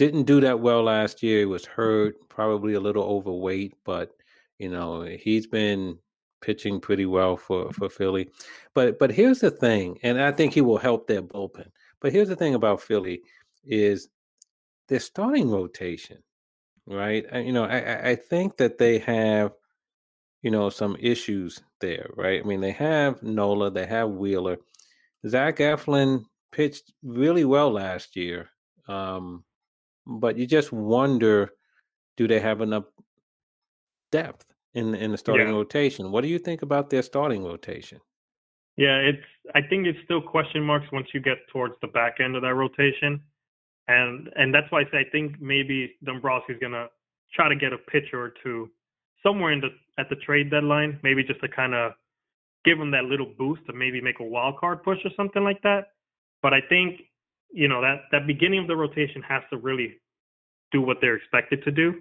didn't 0.00 0.22
do 0.22 0.40
that 0.40 0.60
well 0.60 0.84
last 0.84 1.22
year. 1.22 1.40
He 1.40 1.44
was 1.44 1.66
hurt, 1.66 2.16
probably 2.30 2.72
a 2.72 2.80
little 2.80 3.04
overweight, 3.04 3.74
but 3.84 4.12
you 4.58 4.70
know 4.70 5.02
he's 5.02 5.46
been 5.46 5.98
pitching 6.40 6.80
pretty 6.80 7.04
well 7.04 7.36
for 7.36 7.70
for 7.74 7.90
Philly. 7.90 8.30
But 8.74 8.98
but 8.98 9.10
here's 9.12 9.40
the 9.40 9.50
thing, 9.50 9.98
and 10.02 10.18
I 10.18 10.32
think 10.32 10.54
he 10.54 10.62
will 10.62 10.78
help 10.78 11.06
their 11.06 11.20
bullpen. 11.20 11.68
But 12.00 12.12
here's 12.12 12.30
the 12.30 12.36
thing 12.36 12.54
about 12.54 12.80
Philly 12.80 13.20
is 13.62 14.08
their 14.88 15.00
starting 15.00 15.50
rotation, 15.50 16.22
right? 16.86 17.26
I, 17.30 17.40
you 17.40 17.52
know, 17.52 17.64
I 17.64 18.10
I 18.12 18.14
think 18.16 18.56
that 18.56 18.78
they 18.78 19.00
have 19.00 19.52
you 20.40 20.50
know 20.50 20.70
some 20.70 20.96
issues 20.98 21.60
there, 21.82 22.08
right? 22.16 22.40
I 22.42 22.46
mean, 22.46 22.62
they 22.62 22.72
have 22.72 23.22
Nola, 23.22 23.70
they 23.70 23.84
have 23.84 24.08
Wheeler. 24.08 24.56
Zach 25.28 25.58
Eflin 25.58 26.24
pitched 26.52 26.90
really 27.02 27.44
well 27.44 27.70
last 27.70 28.16
year, 28.16 28.48
um, 28.88 29.44
but 30.10 30.36
you 30.36 30.46
just 30.46 30.72
wonder, 30.72 31.50
do 32.16 32.28
they 32.28 32.40
have 32.40 32.60
enough 32.60 32.84
depth? 34.12 34.46
in 34.74 34.94
in 34.94 35.10
the 35.10 35.18
starting 35.18 35.48
Yeah. 35.48 35.54
rotation. 35.54 36.12
What 36.12 36.20
do 36.20 36.28
you 36.28 36.38
think 36.38 36.62
about 36.62 36.90
their 36.90 37.02
starting 37.02 37.42
rotation? 37.44 38.00
Yeah, 38.76 38.98
it's. 38.98 39.26
I 39.52 39.62
think 39.62 39.88
it's 39.88 39.98
still 40.04 40.22
question 40.22 40.62
marks 40.62 40.86
once 40.92 41.08
you 41.12 41.18
get 41.18 41.38
towards 41.48 41.74
the 41.80 41.88
back 41.88 42.20
end 42.20 42.36
of 42.36 42.42
that 42.42 42.54
rotation, 42.54 43.20
and 43.88 44.30
and 44.36 44.54
that's 44.54 44.70
why 44.70 44.82
I 44.82 44.84
say 44.92 44.98
I 45.00 45.04
think 45.10 45.40
maybe 45.40 45.96
Dombrowski's 46.04 46.60
gonna 46.60 46.88
try 47.34 47.48
to 47.48 47.56
get 47.56 47.72
a 47.72 47.78
pitcher 47.78 48.20
or 48.22 48.32
two 48.44 48.70
somewhere 49.24 49.50
in 49.50 49.60
the 49.60 49.70
at 49.98 50.08
the 50.08 50.14
trade 50.14 50.50
deadline, 50.52 51.00
maybe 51.02 51.24
just 51.24 51.40
to 51.40 51.48
kind 51.48 51.74
of 51.74 51.94
give 52.64 52.78
him 52.78 52.92
that 52.92 53.06
little 53.06 53.26
boost 53.38 53.66
to 53.66 53.72
maybe 53.72 54.00
make 54.00 54.20
a 54.20 54.24
wild 54.24 54.56
card 54.58 54.84
push 54.84 55.04
or 55.04 55.10
something 55.16 55.42
like 55.42 55.60
that. 55.62 55.88
But 56.42 56.54
I 56.54 56.60
think 56.60 57.09
you 57.52 57.68
know 57.68 57.80
that 57.80 58.02
that 58.12 58.26
beginning 58.26 58.60
of 58.60 58.66
the 58.66 58.76
rotation 58.76 59.22
has 59.22 59.42
to 59.50 59.58
really 59.58 59.96
do 60.72 60.80
what 60.80 60.98
they're 61.00 61.16
expected 61.16 61.62
to 61.64 61.70
do, 61.70 61.94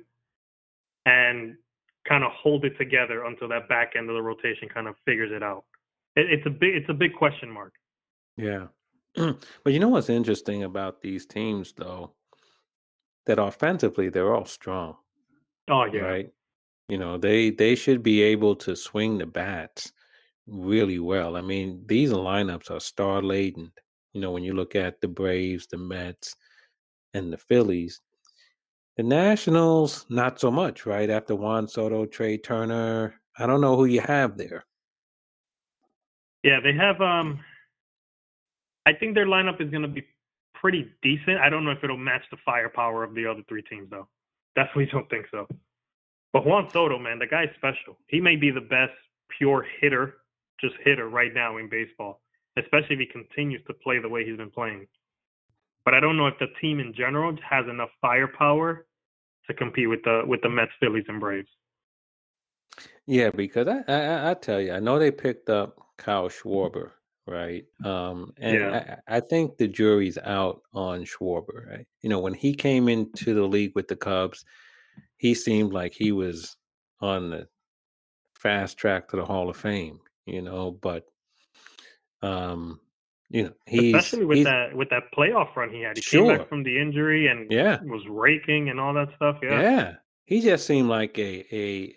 and 1.06 1.56
kind 2.08 2.24
of 2.24 2.32
hold 2.32 2.66
it 2.66 2.78
together 2.78 3.26
until 3.26 3.48
that 3.48 3.68
back 3.70 3.94
end 3.98 4.10
of 4.10 4.16
the 4.16 4.22
rotation 4.22 4.68
kind 4.70 4.88
of 4.88 4.96
figures 5.06 5.32
it 5.34 5.44
out. 5.44 5.66
It, 6.16 6.32
it's 6.32 6.46
a 6.46 6.50
big 6.50 6.76
it's 6.76 6.90
a 6.90 6.94
big 6.94 7.14
question 7.14 7.50
mark. 7.50 7.74
Yeah. 8.38 8.68
but 9.16 9.74
you 9.74 9.80
know 9.80 9.90
what's 9.90 10.10
interesting 10.10 10.64
about 10.64 11.02
these 11.02 11.26
teams 11.26 11.74
though? 11.74 12.14
That 13.26 13.40
offensively 13.40 14.10
they're 14.10 14.34
all 14.34 14.46
strong. 14.46 14.96
Oh 15.70 15.86
yeah. 15.86 16.02
Right. 16.02 16.30
You 16.88 16.98
know, 16.98 17.18
they 17.18 17.52
they 17.52 17.76
should 17.76 18.02
be 18.02 18.22
able 18.22 18.56
to 18.58 18.76
swing 18.76 19.20
the 19.20 19.28
bats 19.28 19.92
really 20.48 21.00
well. 21.00 21.38
I 21.38 21.42
mean, 21.42 21.84
these 21.86 22.12
lineups 22.12 22.72
are 22.72 22.80
star 22.80 23.22
laden. 23.22 23.72
You 24.14 24.22
know, 24.22 24.32
when 24.32 24.44
you 24.44 24.54
look 24.54 24.76
at 24.76 25.02
the 25.02 25.08
Braves, 25.08 25.68
the 25.68 25.78
Mets, 25.78 26.36
and 27.14 27.32
the 27.32 27.38
Phillies, 27.38 28.02
the 28.98 29.04
Nationals, 29.04 30.06
not 30.10 30.40
so 30.40 30.52
much, 30.52 30.86
right? 30.86 31.10
After 31.10 31.36
Juan 31.36 31.68
Soto, 31.68 32.06
Trea 32.06 32.38
Turner, 32.38 33.16
I 33.38 33.46
don't 33.46 33.62
know 33.62 33.76
who 33.76 33.86
you 33.86 34.02
have 34.02 34.38
there. 34.38 34.66
Yeah, 36.44 36.60
they 36.62 36.74
have. 36.74 37.00
Um, 37.02 37.40
I 38.86 38.94
think 38.94 39.16
their 39.16 39.26
lineup 39.26 39.62
is 39.62 39.70
going 39.70 39.84
to 39.84 39.88
be 39.88 40.06
pretty 40.54 40.92
decent. 41.02 41.38
I 41.38 41.50
don't 41.50 41.64
know 41.64 41.72
if 41.72 41.84
it'll 41.84 41.98
match 41.98 42.24
the 42.32 42.38
firepower 42.44 43.04
of 43.04 43.14
the 43.14 43.26
other 43.26 43.42
three 43.48 43.62
teams, 43.62 43.90
though. 43.90 44.08
Definitely 44.56 44.88
don't 44.92 45.10
think 45.10 45.28
so. 45.32 45.48
But 46.34 46.46
Juan 46.46 46.70
Soto, 46.70 47.00
man, 47.00 47.20
the 47.20 47.28
guy's 47.28 47.50
special. 47.56 47.98
He 48.08 48.20
may 48.20 48.36
be 48.36 48.52
the 48.52 48.62
best 48.62 48.94
pure 49.38 49.66
hitter, 49.82 50.18
just 50.60 50.76
hitter 50.84 51.10
right 51.10 51.34
now 51.34 51.58
in 51.58 51.70
baseball, 51.70 52.22
especially 52.60 52.96
if 52.96 53.00
he 53.00 53.06
continues 53.06 53.62
to 53.68 53.74
play 53.74 54.00
the 54.00 54.10
way 54.10 54.26
he's 54.26 54.38
been 54.38 54.52
playing. 54.52 54.88
But 55.86 55.94
I 55.94 56.00
don't 56.00 56.18
know 56.18 56.28
if 56.28 56.38
the 56.40 56.48
team 56.62 56.80
in 56.80 56.94
general 56.94 57.36
has 57.48 57.66
enough 57.68 57.90
firepower 58.02 58.86
to 59.48 59.54
compete 59.54 59.90
with 59.90 60.04
the 60.04 60.24
with 60.26 60.42
the 60.42 60.50
Mets, 60.50 60.72
Phillies, 60.80 61.06
and 61.08 61.20
Braves. 61.20 61.50
Yeah, 63.08 63.32
because 63.32 63.68
I, 63.68 63.84
I 63.88 64.32
I 64.32 64.34
tell 64.36 64.62
you, 64.62 64.74
I 64.74 64.80
know 64.80 65.00
they 65.00 65.12
picked 65.12 65.50
up 65.50 65.80
Kyle 65.98 66.30
Schwarber, 66.30 66.92
right? 67.26 67.66
Um, 67.84 68.34
and 68.38 68.56
Yeah. 68.56 68.98
I, 69.08 69.18
I 69.18 69.20
think 69.20 69.58
the 69.58 69.68
jury's 69.68 70.18
out 70.20 70.62
on 70.74 71.06
Schwarber, 71.06 71.68
right? 71.68 71.88
You 72.02 72.10
know, 72.10 72.20
when 72.20 72.36
he 72.36 72.54
came 72.54 72.88
into 72.88 73.34
the 73.34 73.48
league 73.48 73.72
with 73.76 73.88
the 73.88 73.96
Cubs, 73.96 74.46
he 75.18 75.34
seemed 75.34 75.74
like 75.74 75.94
he 75.94 76.12
was 76.12 76.56
on 77.02 77.32
the 77.32 77.48
fast 78.36 78.78
track 78.78 79.10
to 79.10 79.18
the 79.18 79.26
Hall 79.26 79.50
of 79.50 79.58
Fame, 79.58 80.00
you 80.26 80.42
know, 80.42 80.72
but 80.72 81.06
um, 82.22 82.80
you 83.30 83.44
know, 83.44 83.54
he's 83.68 83.94
Especially 83.94 84.26
with 84.26 84.38
he's 84.38 84.46
that 84.46 84.76
with 84.76 84.90
that 84.90 85.04
playoff 85.16 85.56
run 85.56 85.70
he 85.70 85.82
had. 85.82 85.98
He 85.98 86.02
came 86.02 86.28
back 86.28 86.50
from 86.50 86.64
the 86.64 86.80
injury 86.80 87.28
and 87.28 87.50
yeah, 87.52 87.80
was 87.84 88.02
raking 88.10 88.70
and 88.70 88.80
all 88.80 88.94
that 88.96 89.10
stuff. 89.16 89.38
Yeah. 89.44 89.62
yeah. 89.62 89.94
He 90.26 90.42
just 90.42 90.66
seemed 90.66 90.90
like 90.90 91.18
a 91.20 91.46
a 91.56 91.96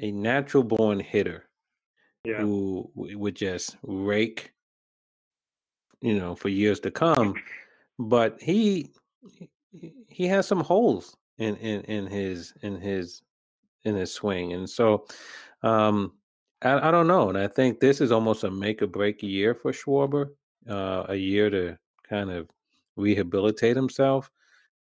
a 0.00 0.10
natural 0.12 0.62
born 0.62 0.98
hitter 0.98 1.48
Yeah. 2.24 2.38
who 2.38 2.90
would 2.94 3.36
just 3.36 3.76
rake, 3.82 4.52
you 6.00 6.18
know, 6.18 6.34
for 6.34 6.48
years 6.48 6.80
to 6.80 6.90
come. 6.90 7.34
But 7.98 8.40
he 8.40 8.90
he 9.72 9.94
he 10.08 10.26
has 10.26 10.46
some 10.46 10.60
holes 10.60 11.16
in 11.38 11.56
in 11.56 11.82
in 11.82 12.06
his 12.06 12.54
in 12.62 12.80
his 12.80 13.20
in 13.84 13.94
his 13.94 14.12
swing, 14.12 14.54
and 14.54 14.68
so 14.68 15.06
um, 15.62 16.12
I, 16.64 16.88
I 16.88 16.90
don't 16.90 17.06
know. 17.06 17.28
And 17.28 17.38
I 17.38 17.46
think 17.46 17.78
this 17.78 18.00
is 18.00 18.10
almost 18.10 18.44
a 18.44 18.50
make 18.50 18.82
or 18.82 18.86
break 18.86 19.22
year 19.22 19.54
for 19.54 19.72
Schwarber, 19.72 20.30
uh, 20.68 21.04
a 21.08 21.14
year 21.14 21.50
to 21.50 21.78
kind 22.08 22.30
of 22.30 22.48
rehabilitate 22.96 23.76
himself. 23.76 24.30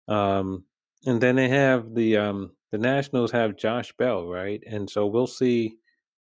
Um, 0.08 0.64
and 1.06 1.22
then 1.22 1.36
they 1.36 1.50
have 1.50 1.94
the 1.94 2.18
um, 2.18 2.52
the 2.72 2.78
Nationals 2.78 3.32
have 3.32 3.56
Josh 3.56 3.94
Bell, 3.98 4.26
right? 4.28 4.62
And 4.66 4.90
so 4.90 5.06
we'll 5.06 5.28
see 5.28 5.78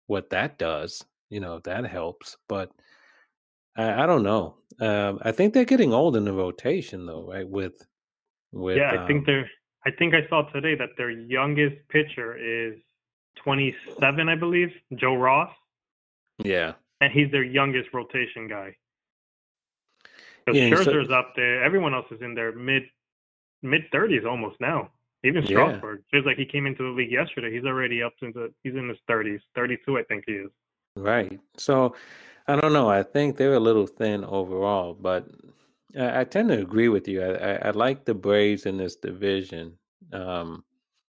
what 0.06 0.30
that 0.30 0.58
does. 0.58 1.04
You 1.30 1.40
know, 1.40 1.56
if 1.56 1.64
that 1.64 1.86
helps. 1.86 2.36
But 2.48 2.70
I, 3.76 4.04
I 4.04 4.06
don't 4.06 4.22
know. 4.22 4.56
Um, 4.80 5.18
I 5.22 5.32
think 5.32 5.54
they're 5.54 5.64
getting 5.64 5.92
old 5.92 6.16
in 6.16 6.24
the 6.24 6.32
rotation, 6.32 7.06
though, 7.06 7.28
right? 7.28 7.48
With 7.48 7.86
with 8.52 8.76
Yeah, 8.78 8.90
I 8.90 9.06
think 9.06 9.20
um, 9.20 9.24
they're. 9.26 9.50
I 9.86 9.90
think 9.90 10.14
I 10.14 10.26
saw 10.28 10.42
today 10.50 10.74
that 10.76 10.90
their 10.96 11.10
youngest 11.10 11.76
pitcher 11.90 12.36
is 12.36 12.78
27, 13.42 14.28
I 14.28 14.34
believe, 14.34 14.72
Joe 14.94 15.16
Ross, 15.16 15.50
yeah, 16.42 16.72
and 17.00 17.12
he's 17.12 17.30
their 17.30 17.44
youngest 17.44 17.88
rotation 17.92 18.48
guy. 18.48 18.76
Because 20.44 20.58
yeah. 20.58 20.66
and 20.66 20.78
so- 20.78 20.84
Scherzer's 20.84 21.10
up 21.10 21.32
there. 21.36 21.62
Everyone 21.64 21.94
else 21.94 22.06
is 22.10 22.20
in 22.20 22.34
their 22.34 22.52
mid 22.52 22.82
mid 23.62 23.82
30s 23.92 24.26
almost 24.26 24.60
now. 24.60 24.90
Even 25.24 25.42
Yeah. 25.42 25.48
Strasburg 25.48 26.02
feels 26.10 26.26
like 26.26 26.36
he 26.36 26.44
came 26.44 26.66
into 26.66 26.82
the 26.82 26.90
league 26.90 27.10
yesterday. 27.10 27.50
He's 27.50 27.64
already 27.64 28.02
up 28.02 28.12
into 28.20 28.52
he's 28.62 28.74
in 28.74 28.88
his 28.88 28.98
30s, 29.08 29.40
32, 29.54 29.98
I 29.98 30.02
think 30.04 30.24
he 30.26 30.32
is. 30.32 30.50
Right. 30.96 31.40
So 31.56 31.96
I 32.46 32.56
don't 32.56 32.74
know. 32.74 32.90
I 32.90 33.02
think 33.02 33.36
they're 33.36 33.54
a 33.54 33.60
little 33.60 33.86
thin 33.86 34.22
overall, 34.24 34.92
but 34.92 35.26
I, 35.98 36.20
I 36.20 36.24
tend 36.24 36.50
to 36.50 36.58
agree 36.60 36.88
with 36.88 37.08
you. 37.08 37.22
I, 37.22 37.32
I, 37.32 37.54
I 37.68 37.70
like 37.70 38.04
the 38.04 38.14
Braves 38.14 38.66
in 38.66 38.76
this 38.76 38.96
division. 38.96 39.78
Um, 40.12 40.62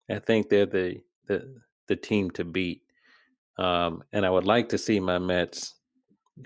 I 0.09 0.19
think 0.19 0.49
they're 0.49 0.67
the 0.67 1.01
the 1.25 1.55
the 1.87 1.95
team 1.95 2.31
to 2.31 2.43
beat. 2.43 2.81
Um, 3.57 4.03
and 4.11 4.25
I 4.25 4.29
would 4.29 4.45
like 4.45 4.69
to 4.69 4.77
see 4.77 4.99
my 4.99 5.17
Mets 5.17 5.75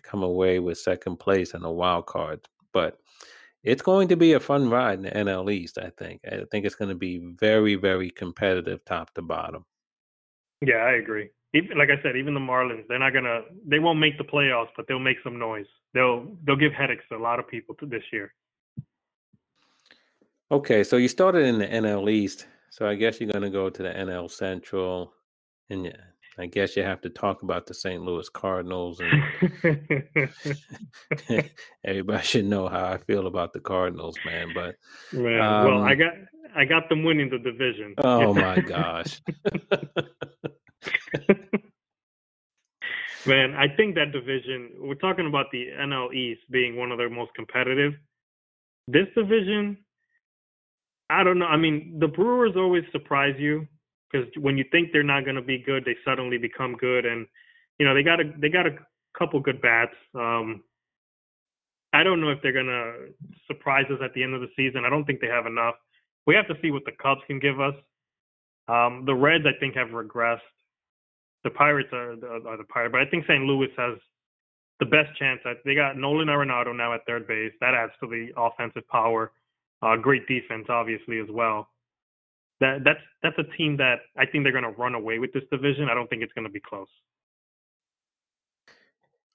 come 0.03 0.23
away 0.23 0.59
with 0.59 0.77
second 0.77 1.17
place 1.17 1.53
in 1.53 1.63
a 1.63 1.71
wild 1.71 2.05
card. 2.05 2.41
But 2.71 2.99
it's 3.63 3.81
going 3.81 4.07
to 4.09 4.15
be 4.15 4.33
a 4.33 4.39
fun 4.39 4.69
ride 4.69 4.99
in 4.99 5.03
the 5.03 5.11
NL 5.11 5.51
East, 5.51 5.77
I 5.77 5.91
think. 5.97 6.21
I 6.25 6.43
think 6.51 6.65
it's 6.65 6.75
going 6.75 6.89
to 6.89 6.95
be 6.95 7.33
very, 7.39 7.75
very 7.75 8.09
competitive 8.09 8.83
top 8.85 9.13
to 9.15 9.21
bottom. 9.21 9.65
Yeah, 10.61 10.77
I 10.77 10.93
agree. 10.93 11.29
Even 11.53 11.77
like 11.77 11.89
I 11.89 12.01
said, 12.03 12.15
even 12.15 12.33
the 12.33 12.39
Marlins, 12.39 12.83
they're 12.87 12.99
not 12.99 13.13
gonna 13.13 13.41
they 13.65 13.79
won't 13.79 13.97
make 13.97 14.19
the 14.19 14.23
playoffs, 14.23 14.67
but 14.77 14.87
they'll 14.87 14.99
make 14.99 15.17
some 15.23 15.39
noise. 15.39 15.65
They'll 15.95 16.27
they'll 16.43 16.55
give 16.55 16.73
headaches 16.73 17.05
to 17.09 17.17
a 17.17 17.17
lot 17.17 17.39
of 17.39 17.47
people 17.47 17.73
to 17.75 17.87
this 17.87 18.03
year. 18.13 18.33
Okay, 20.51 20.83
so 20.83 20.97
you 20.97 21.07
started 21.07 21.45
in 21.45 21.59
the 21.59 21.67
NL 21.67 22.09
East, 22.09 22.47
so 22.69 22.87
I 22.87 22.95
guess 22.95 23.19
you're 23.19 23.31
going 23.31 23.43
to 23.43 23.49
go 23.49 23.69
to 23.69 23.83
the 23.83 23.89
NL 23.89 24.29
Central, 24.29 25.13
and 25.69 25.85
yeah, 25.85 25.91
I 26.37 26.45
guess 26.45 26.75
you 26.77 26.83
have 26.83 27.01
to 27.01 27.09
talk 27.09 27.43
about 27.43 27.65
the 27.65 27.73
St. 27.73 28.01
Louis 28.01 28.29
Cardinals, 28.29 28.99
and 29.63 30.29
everybody 31.83 32.23
should 32.23 32.45
know 32.45 32.69
how 32.69 32.85
I 32.85 32.97
feel 32.97 33.27
about 33.27 33.53
the 33.53 33.59
Cardinals, 33.59 34.17
man. 34.25 34.51
But 34.53 34.75
Man, 35.11 35.37
well, 35.37 35.83
I 35.83 35.91
um, 35.91 35.97
got 35.97 36.13
I 36.55 36.65
got 36.65 36.89
them 36.89 37.03
winning 37.03 37.29
the 37.29 37.39
division. 37.39 37.93
oh 37.97 38.33
my 38.33 38.59
gosh, 38.61 39.21
Man, 43.25 43.53
I 43.53 43.67
think 43.75 43.95
that 43.95 44.13
division. 44.13 44.71
We're 44.79 44.95
talking 44.95 45.27
about 45.27 45.47
the 45.51 45.67
NL 45.77 46.13
East 46.13 46.41
being 46.49 46.77
one 46.77 46.91
of 46.91 46.97
their 46.97 47.09
most 47.09 47.33
competitive. 47.35 47.93
This 48.87 49.07
division, 49.13 49.77
I 51.09 51.25
don't 51.25 51.37
know. 51.37 51.45
I 51.45 51.57
mean, 51.57 51.97
the 51.99 52.07
Brewers 52.07 52.55
always 52.55 52.85
surprise 52.93 53.35
you 53.37 53.67
because 54.11 54.27
when 54.39 54.57
you 54.57 54.65
think 54.71 54.89
they're 54.91 55.03
not 55.03 55.23
going 55.23 55.35
to 55.35 55.41
be 55.41 55.59
good, 55.59 55.85
they 55.85 55.95
suddenly 56.05 56.37
become 56.37 56.75
good, 56.75 57.05
and 57.05 57.27
you 57.77 57.85
know 57.85 57.93
they 57.93 58.03
got 58.03 58.19
a 58.19 58.31
they 58.37 58.49
got 58.49 58.65
a 58.65 58.75
couple 59.17 59.39
good 59.39 59.61
bats. 59.61 59.95
Um, 60.15 60.63
I 61.93 62.03
don't 62.03 62.21
know 62.21 62.29
if 62.29 62.39
they're 62.41 62.53
going 62.53 62.67
to 62.67 63.07
surprise 63.47 63.85
us 63.91 63.99
at 64.03 64.13
the 64.13 64.23
end 64.23 64.35
of 64.35 64.41
the 64.41 64.49
season. 64.55 64.83
I 64.85 64.89
don't 64.89 65.05
think 65.05 65.21
they 65.21 65.27
have 65.27 65.45
enough. 65.45 65.75
We 66.27 66.35
have 66.35 66.47
to 66.47 66.55
see 66.61 66.71
what 66.71 66.85
the 66.85 66.91
Cubs 67.01 67.21
can 67.25 67.39
give 67.39 67.59
us. 67.59 67.73
Um, 68.67 69.03
the 69.05 69.15
Reds, 69.15 69.45
I 69.47 69.59
think, 69.59 69.75
have 69.75 69.87
regressed. 69.89 70.45
The 71.43 71.49
Pirates 71.49 71.89
are, 71.91 72.11
are 72.11 72.57
the 72.57 72.65
Pirates, 72.65 72.91
but 72.91 73.01
I 73.01 73.05
think 73.05 73.23
St. 73.25 73.43
Louis 73.43 73.69
has 73.77 73.97
the 74.79 74.85
best 74.85 75.17
chance. 75.17 75.39
At, 75.45 75.57
they 75.65 75.73
got 75.73 75.97
Nolan 75.97 76.27
Arenado 76.27 76.75
now 76.75 76.93
at 76.93 77.05
third 77.07 77.27
base. 77.27 77.53
That 77.61 77.73
adds 77.73 77.93
to 78.01 78.07
the 78.07 78.29
offensive 78.37 78.87
power. 78.89 79.31
Uh, 79.81 79.95
great 79.95 80.27
defense, 80.27 80.65
obviously, 80.69 81.19
as 81.19 81.27
well. 81.31 81.69
That 82.59 82.83
that's 82.83 82.99
that's 83.23 83.37
a 83.37 83.57
team 83.57 83.77
that 83.77 83.99
I 84.17 84.25
think 84.25 84.43
they're 84.43 84.51
going 84.51 84.63
to 84.63 84.71
run 84.71 84.95
away 84.95 85.19
with 85.19 85.31
this 85.33 85.43
division. 85.51 85.87
I 85.89 85.93
don't 85.93 86.09
think 86.09 86.23
it's 86.23 86.33
going 86.33 86.47
to 86.47 86.51
be 86.51 86.59
close. 86.59 86.87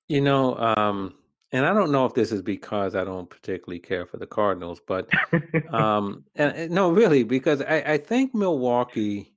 you 0.09 0.21
know, 0.21 0.57
um, 0.57 1.15
and 1.53 1.65
I 1.65 1.73
don't 1.73 1.93
know 1.93 2.05
if 2.05 2.15
this 2.15 2.33
is 2.33 2.43
because 2.43 2.95
I 2.95 3.05
don't 3.05 3.29
particularly 3.29 3.79
care 3.79 4.07
for 4.07 4.17
the 4.19 4.27
Cardinals, 4.27 4.81
but 4.87 5.09
um, 5.73 6.25
and, 6.35 6.71
no, 6.71 6.91
really, 6.91 7.23
because 7.23 7.63
I, 7.63 7.83
I 7.87 7.99
think 7.99 8.35
Milwaukee, 8.35 9.35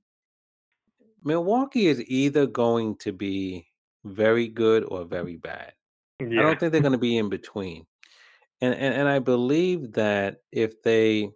Milwaukee 1.24 1.88
is 1.88 2.02
either 2.08 2.46
going 2.46 2.96
to 2.98 3.12
be 3.12 3.68
very 4.04 4.48
good 4.48 4.84
or 4.84 5.06
very 5.06 5.38
bad. 5.38 5.74
Yeah. 6.20 6.40
I 6.40 6.44
don't 6.44 6.60
think 6.60 6.72
they're 6.72 6.82
going 6.82 6.92
to 6.94 6.98
be 6.98 7.18
in 7.18 7.30
between. 7.30 7.86
And, 8.60 8.74
and 8.74 8.94
and 8.96 9.08
I 9.08 9.20
believe 9.20 9.94
that 9.94 10.38
if 10.52 10.82
they 10.82 11.30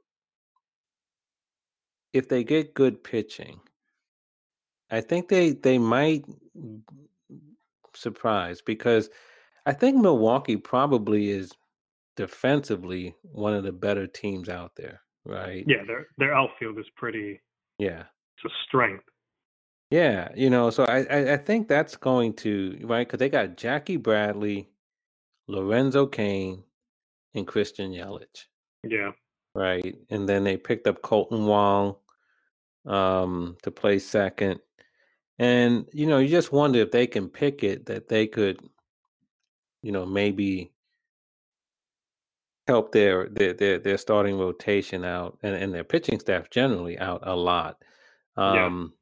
if 2.14 2.28
they 2.28 2.44
get 2.44 2.74
good 2.74 3.04
pitching, 3.04 3.60
I 4.90 5.02
think 5.02 5.30
they 5.30 5.52
they 5.52 5.78
might 5.78 6.26
surprise 7.96 8.62
because 8.62 9.10
I 9.66 9.74
think 9.74 9.98
Milwaukee 9.98 10.58
probably 10.58 11.30
is 11.30 11.52
defensively 12.16 13.16
one 13.22 13.54
of 13.54 13.64
the 13.64 13.72
better 13.72 14.08
teams 14.08 14.50
out 14.50 14.72
there, 14.76 15.02
right? 15.26 15.64
Yeah, 15.68 15.84
their 15.86 16.08
their 16.18 16.34
outfield 16.34 16.78
is 16.80 16.86
pretty. 16.96 17.40
Yeah, 17.78 18.04
it's 18.38 18.46
a 18.46 18.56
strength. 18.68 19.06
Yeah, 19.90 20.30
you 20.36 20.50
know, 20.50 20.70
so 20.70 20.86
I 20.86 21.06
I, 21.10 21.34
I 21.34 21.38
think 21.38 21.68
that's 21.68 21.96
going 21.96 22.34
to 22.38 22.78
right 22.84 23.08
because 23.08 23.20
they 23.20 23.30
got 23.30 23.58
Jackie 23.58 23.98
Bradley, 23.98 24.70
Lorenzo 25.48 26.06
Cain, 26.08 26.64
and 27.34 27.48
Christian 27.48 27.92
Yelich. 27.92 28.46
Yeah. 28.84 29.12
Right, 29.54 29.98
and 30.10 30.30
then 30.30 30.46
they 30.46 30.56
picked 30.56 30.88
up 30.88 31.02
Kolten 31.02 31.46
Wong 31.46 31.96
um, 32.86 33.58
to 33.64 33.72
play 33.72 34.00
second, 34.00 34.62
and 35.40 35.86
you 35.92 36.08
know, 36.08 36.20
you 36.20 36.30
just 36.30 36.54
wonder 36.54 36.80
if 36.80 36.92
they 36.92 37.06
can 37.06 37.28
pick 37.28 37.64
it 37.64 37.88
that 37.88 38.08
they 38.08 38.28
could, 38.28 38.60
you 39.84 39.92
know, 39.92 40.06
maybe 40.06 40.72
help 42.68 42.94
their 42.94 43.28
their 43.28 43.54
their, 43.54 43.80
their 43.80 43.98
starting 43.98 44.38
rotation 44.38 45.04
out 45.04 45.38
and, 45.44 45.56
and 45.56 45.74
their 45.74 45.84
pitching 45.84 46.20
staff 46.20 46.50
generally 46.50 46.98
out 47.00 47.22
a 47.24 47.36
lot. 47.36 47.78
Um, 48.38 48.94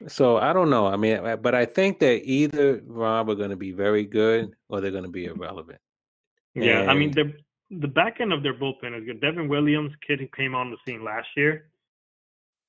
yeah. 0.00 0.08
So 0.08 0.38
I 0.38 0.52
don't 0.52 0.70
know. 0.70 0.88
I 0.88 0.96
mean, 0.96 1.20
but 1.40 1.54
I 1.54 1.66
think 1.66 2.00
that 2.00 2.24
either 2.24 2.82
Rob 2.84 3.30
are 3.30 3.36
going 3.36 3.50
to 3.50 3.56
be 3.56 3.70
very 3.70 4.04
good 4.04 4.54
or 4.68 4.80
they're 4.80 4.90
going 4.90 5.04
to 5.04 5.10
be 5.10 5.26
irrelevant. 5.26 5.78
Yeah, 6.54 6.80
and, 6.80 6.90
I 6.90 6.94
mean 6.94 7.12
the 7.12 7.32
the 7.80 7.88
back 7.88 8.20
end 8.20 8.32
of 8.32 8.42
their 8.42 8.54
bullpen 8.54 8.98
is 8.98 9.04
good. 9.04 9.20
Devin 9.20 9.48
Williams, 9.48 9.92
kid 10.06 10.20
who 10.20 10.28
came 10.36 10.54
on 10.54 10.70
the 10.70 10.76
scene 10.86 11.04
last 11.04 11.28
year, 11.36 11.70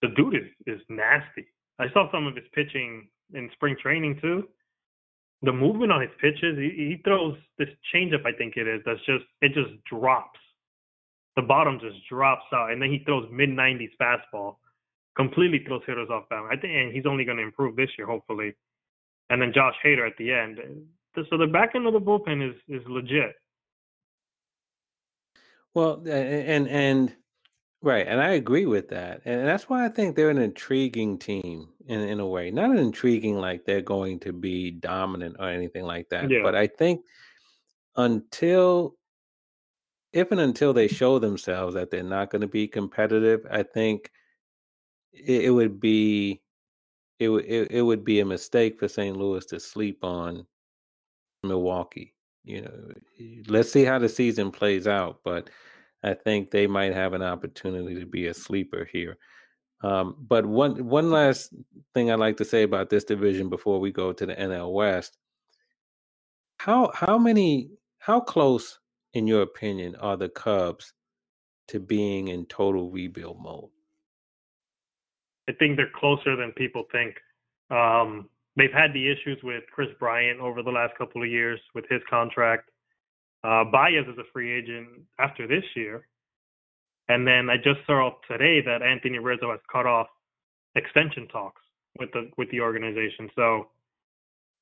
the 0.02 0.10
dude 0.10 0.36
is 0.36 0.50
is 0.68 0.82
nasty. 0.90 1.46
I 1.80 1.86
saw 1.94 2.12
some 2.12 2.28
of 2.28 2.36
his 2.36 2.46
pitching 2.54 3.08
in 3.34 3.50
spring 3.54 3.76
training 3.82 4.20
too 4.22 4.48
the 5.44 5.52
movement 5.52 5.92
on 5.92 6.02
his 6.02 6.10
pitches, 6.20 6.58
he, 6.58 6.70
he 6.70 7.02
throws 7.04 7.36
this 7.58 7.68
changeup, 7.94 8.26
I 8.26 8.32
think 8.32 8.56
it 8.56 8.68
is, 8.68 8.82
that's 8.86 9.06
just 9.06 9.26
it 9.42 9.54
just 9.54 9.72
drops. 9.84 10.40
The 11.36 11.42
bottom 11.42 11.80
just 11.80 11.98
drops 12.10 12.46
out, 12.54 12.72
and 12.72 12.82
then 12.82 12.90
he 12.90 13.04
throws 13.06 13.28
mid 13.32 13.50
90s 13.50 13.92
fastball, 14.02 14.56
completely 15.18 15.64
throws 15.68 15.82
hitters 15.86 16.10
off 16.10 16.30
balance. 16.30 16.50
I 16.52 16.60
think, 16.60 16.74
and 16.74 16.94
he's 16.94 17.06
only 17.06 17.26
going 17.26 17.38
to 17.38 17.44
improve 17.44 17.76
this 17.76 17.90
year, 17.98 18.08
hopefully. 18.08 18.54
And 19.30 19.42
then 19.42 19.52
Josh 19.54 19.76
Hader 19.86 20.08
at 20.08 20.18
the 20.18 20.32
end. 20.32 20.60
So 21.30 21.38
the 21.38 21.48
back 21.48 21.72
end 21.76 21.88
of 21.88 21.94
the 21.94 22.00
bullpen 22.00 22.48
is 22.48 22.56
is 22.70 22.82
legit. 22.88 23.36
Well, 25.74 26.04
and 26.08 26.68
and 26.68 27.16
Right, 27.84 28.08
and 28.08 28.22
I 28.22 28.30
agree 28.30 28.66
with 28.66 28.88
that. 28.90 29.24
And 29.26 29.46
that's 29.46 29.68
why 29.68 29.84
I 29.84 29.90
think 29.90 30.16
they're 30.16 30.30
an 30.30 30.38
intriguing 30.38 31.20
team 31.20 31.68
in 31.86 32.00
in 32.00 32.22
a 32.22 32.26
way. 32.26 32.50
Not 32.50 32.72
an 32.72 32.78
intriguing 32.78 33.36
like 33.36 33.66
they're 33.66 33.82
going 33.82 34.22
to 34.22 34.32
be 34.32 34.72
dominant 34.72 35.36
or 35.38 35.50
anything 35.50 35.84
like 35.84 36.08
that, 36.10 36.32
Yeah. 36.32 36.44
but 36.44 36.56
I 36.56 36.68
think 36.68 37.06
until 37.98 38.96
if 40.14 40.32
and 40.32 40.40
until 40.40 40.72
they 40.74 40.88
show 40.88 41.20
themselves 41.20 41.74
that 41.76 41.92
they're 41.92 42.04
not 42.04 42.30
going 42.30 42.42
to 42.42 42.48
be 42.48 42.70
competitive, 42.70 43.46
I 43.52 43.64
think 43.64 44.12
it, 45.12 45.46
it 45.46 45.50
would 45.50 45.82
be 45.82 46.42
it 47.20 47.30
would 47.30 47.46
it, 47.46 47.72
it 47.72 47.82
would 47.82 48.06
be 48.06 48.22
a 48.22 48.26
mistake 48.26 48.80
for 48.80 48.88
St. 48.88 49.18
Louis 49.18 49.46
to 49.48 49.60
sleep 49.60 50.06
on 50.06 50.48
Milwaukee. 51.44 52.16
You 52.44 52.62
know, 52.62 52.92
let's 53.48 53.72
see 53.72 53.86
how 53.86 54.00
the 54.00 54.10
season 54.10 54.52
plays 54.52 54.88
out, 54.88 55.20
but 55.24 55.50
I 56.04 56.14
think 56.14 56.52
they 56.52 56.68
might 56.68 56.94
have 56.94 57.14
an 57.14 57.22
opportunity 57.22 58.00
to 58.00 58.06
be 58.06 58.28
a 58.28 58.34
sleeper 58.34 58.88
here. 58.92 59.18
Um, 59.82 60.16
but 60.20 60.46
one 60.46 60.86
one 60.88 61.12
last 61.12 61.54
thing 61.94 62.10
I'd 62.10 62.20
like 62.20 62.38
to 62.38 62.46
say 62.46 62.64
about 62.64 62.90
this 62.90 63.04
division 63.04 63.50
before 63.50 63.80
we 63.80 63.92
go 63.92 64.14
to 64.14 64.26
the 64.26 64.36
NL 64.36 64.74
West. 64.74 65.18
How 66.58 66.92
how 66.94 67.18
many 67.18 67.72
how 68.00 68.20
close, 68.20 68.80
in 69.14 69.28
your 69.28 69.42
opinion, 69.42 69.96
are 69.98 70.18
the 70.18 70.30
Cubs 70.30 70.94
to 71.70 71.80
being 71.80 72.30
in 72.30 72.46
total 72.46 72.92
rebuild 72.92 73.42
mode? 73.42 73.70
I 75.50 75.54
think 75.54 75.76
they're 75.76 75.92
closer 75.94 76.36
than 76.36 76.54
people 76.54 76.86
think. 76.92 77.16
Um, 77.70 78.30
they've 78.56 78.74
had 78.74 78.94
the 78.94 79.12
issues 79.12 79.40
with 79.44 79.64
Kris 79.74 79.90
Bryant 80.00 80.40
over 80.40 80.62
the 80.64 80.72
last 80.72 80.98
couple 80.98 81.24
of 81.24 81.30
years 81.30 81.60
with 81.74 81.86
his 81.90 82.02
contract. 82.10 82.70
Uh, 83.44 83.64
Baez 83.66 84.06
is 84.08 84.18
a 84.18 84.32
free 84.32 84.52
agent 84.52 84.88
after 85.20 85.48
this 85.48 85.64
year. 85.76 86.08
And 87.10 87.28
then 87.28 87.50
I 87.50 87.58
just 87.58 87.86
saw 87.86 88.12
today 88.30 88.62
that 88.66 88.82
Anthony 88.82 89.20
Rizzo 89.20 89.52
has 89.52 89.60
cut 89.72 89.86
off 89.86 90.08
extension 90.76 91.28
talks 91.28 91.62
with 92.00 92.12
the 92.14 92.32
with 92.38 92.50
the 92.52 92.62
organization. 92.62 93.30
So 93.36 93.68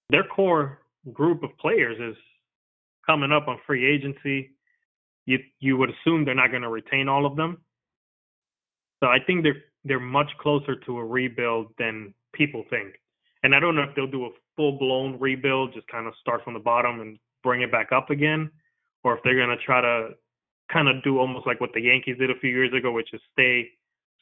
their 0.10 0.24
core 0.24 0.80
group 1.14 1.44
of 1.44 1.56
players 1.60 1.98
is 2.00 2.18
coming 3.06 3.32
up 3.32 3.48
on 3.48 3.60
free 3.68 3.86
agency. 3.86 4.52
You 5.26 5.40
you 5.60 5.78
would 5.78 5.90
assume 5.92 6.26
they're 6.26 6.34
not 6.36 6.50
going 6.50 6.64
to 6.64 6.70
retain 6.70 7.08
all 7.08 7.26
of 7.26 7.36
them. 7.36 7.62
So 9.02 9.10
I 9.10 9.18
think 9.26 9.44
they're 9.44 9.64
they're 9.86 10.00
much 10.00 10.32
closer 10.40 10.76
to 10.76 10.98
a 10.98 11.06
rebuild 11.06 11.68
than 11.78 12.14
people 12.34 12.64
think. 12.70 12.96
And 13.44 13.56
I 13.56 13.60
don't 13.60 13.76
know 13.76 13.84
if 13.84 13.96
they'll 13.96 14.08
do 14.08 14.26
a 14.26 14.30
full 14.56 14.78
blown 14.78 15.20
rebuild, 15.20 15.74
just 15.74 15.88
kind 15.88 16.08
of 16.08 16.14
start 16.22 16.44
from 16.44 16.54
the 16.54 16.60
bottom 16.60 17.00
and 17.00 17.18
bring 17.44 17.62
it 17.62 17.72
back 17.72 17.92
up 17.92 18.10
again, 18.10 18.50
or 19.04 19.16
if 19.18 19.24
they're 19.24 19.36
going 19.36 19.56
to 19.56 19.64
try 19.64 19.82
to 19.82 20.10
kind 20.72 20.88
of 20.88 21.04
do 21.04 21.20
almost 21.20 21.48
like 21.48 21.60
what 21.60 21.72
the 21.74 21.82
Yankees 21.82 22.18
did 22.20 22.30
a 22.30 22.40
few 22.40 22.52
years 22.52 22.72
ago, 22.74 22.92
which 22.92 23.14
is 23.14 23.22
stay 23.34 23.70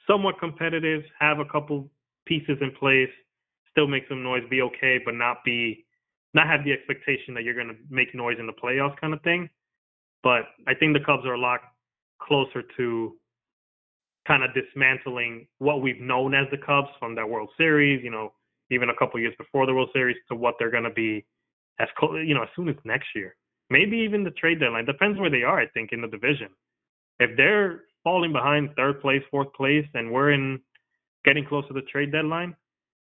somewhat 0.08 0.40
competitive, 0.40 1.04
have 1.20 1.40
a 1.40 1.46
couple 1.46 1.90
pieces 2.26 2.58
in 2.62 2.72
place, 2.80 3.10
still 3.72 3.88
make 3.88 4.04
some 4.08 4.24
noise, 4.24 4.44
be 4.50 4.62
okay, 4.62 5.00
but 5.04 5.14
not 5.16 5.38
be 5.44 5.86
not 6.34 6.48
have 6.48 6.64
the 6.64 6.72
expectation 6.72 7.34
that 7.34 7.44
you're 7.44 7.56
going 7.56 7.68
to 7.68 7.76
make 7.90 8.14
noise 8.14 8.38
in 8.40 8.46
the 8.46 8.54
playoffs 8.54 9.00
kind 9.00 9.14
of 9.14 9.22
thing. 9.24 9.50
But 10.22 10.44
I 10.68 10.76
think 10.76 10.94
the 10.94 11.04
Cubs 11.04 11.26
are 11.26 11.34
a 11.34 11.40
lot 11.40 11.60
closer 12.22 12.62
to 12.78 13.16
kind 14.28 14.44
of 14.44 14.52
dismantling 14.54 15.48
what 15.58 15.82
we've 15.82 16.00
known 16.00 16.36
as 16.36 16.46
the 16.52 16.58
Cubs 16.58 16.90
from 17.00 17.16
that 17.16 17.28
World 17.28 17.50
Series, 17.58 18.04
you 18.04 18.12
know, 18.12 18.34
even 18.72 18.90
a 18.90 18.96
couple 18.96 19.20
years 19.20 19.34
before 19.38 19.66
the 19.66 19.74
World 19.74 19.90
Series 19.94 20.18
to 20.30 20.36
what 20.36 20.56
they're 20.60 20.72
going 20.72 20.84
to 20.84 20.90
be 20.90 21.26
as 21.80 21.88
close, 21.98 22.24
you 22.26 22.34
know 22.34 22.44
as 22.44 22.50
soon 22.56 22.70
as 22.70 22.76
next 22.84 23.08
year 23.16 23.36
maybe 23.70 23.98
even 23.98 24.24
the 24.24 24.32
trade 24.32 24.60
deadline. 24.60 24.86
Depends 24.86 25.20
where 25.20 25.30
they 25.30 25.44
are, 25.44 25.60
I 25.60 25.68
think, 25.68 25.92
in 25.92 26.02
the 26.02 26.08
division. 26.08 26.50
If 27.20 27.36
they're 27.38 27.82
falling 28.04 28.34
behind 28.34 28.70
third 28.76 29.02
place, 29.02 29.22
fourth 29.30 29.54
place, 29.54 29.86
and 29.94 30.12
we're 30.12 30.32
in 30.32 30.60
getting 31.26 31.46
close 31.46 31.68
to 31.68 31.74
the 31.74 31.82
trade 31.82 32.12
deadline, 32.12 32.56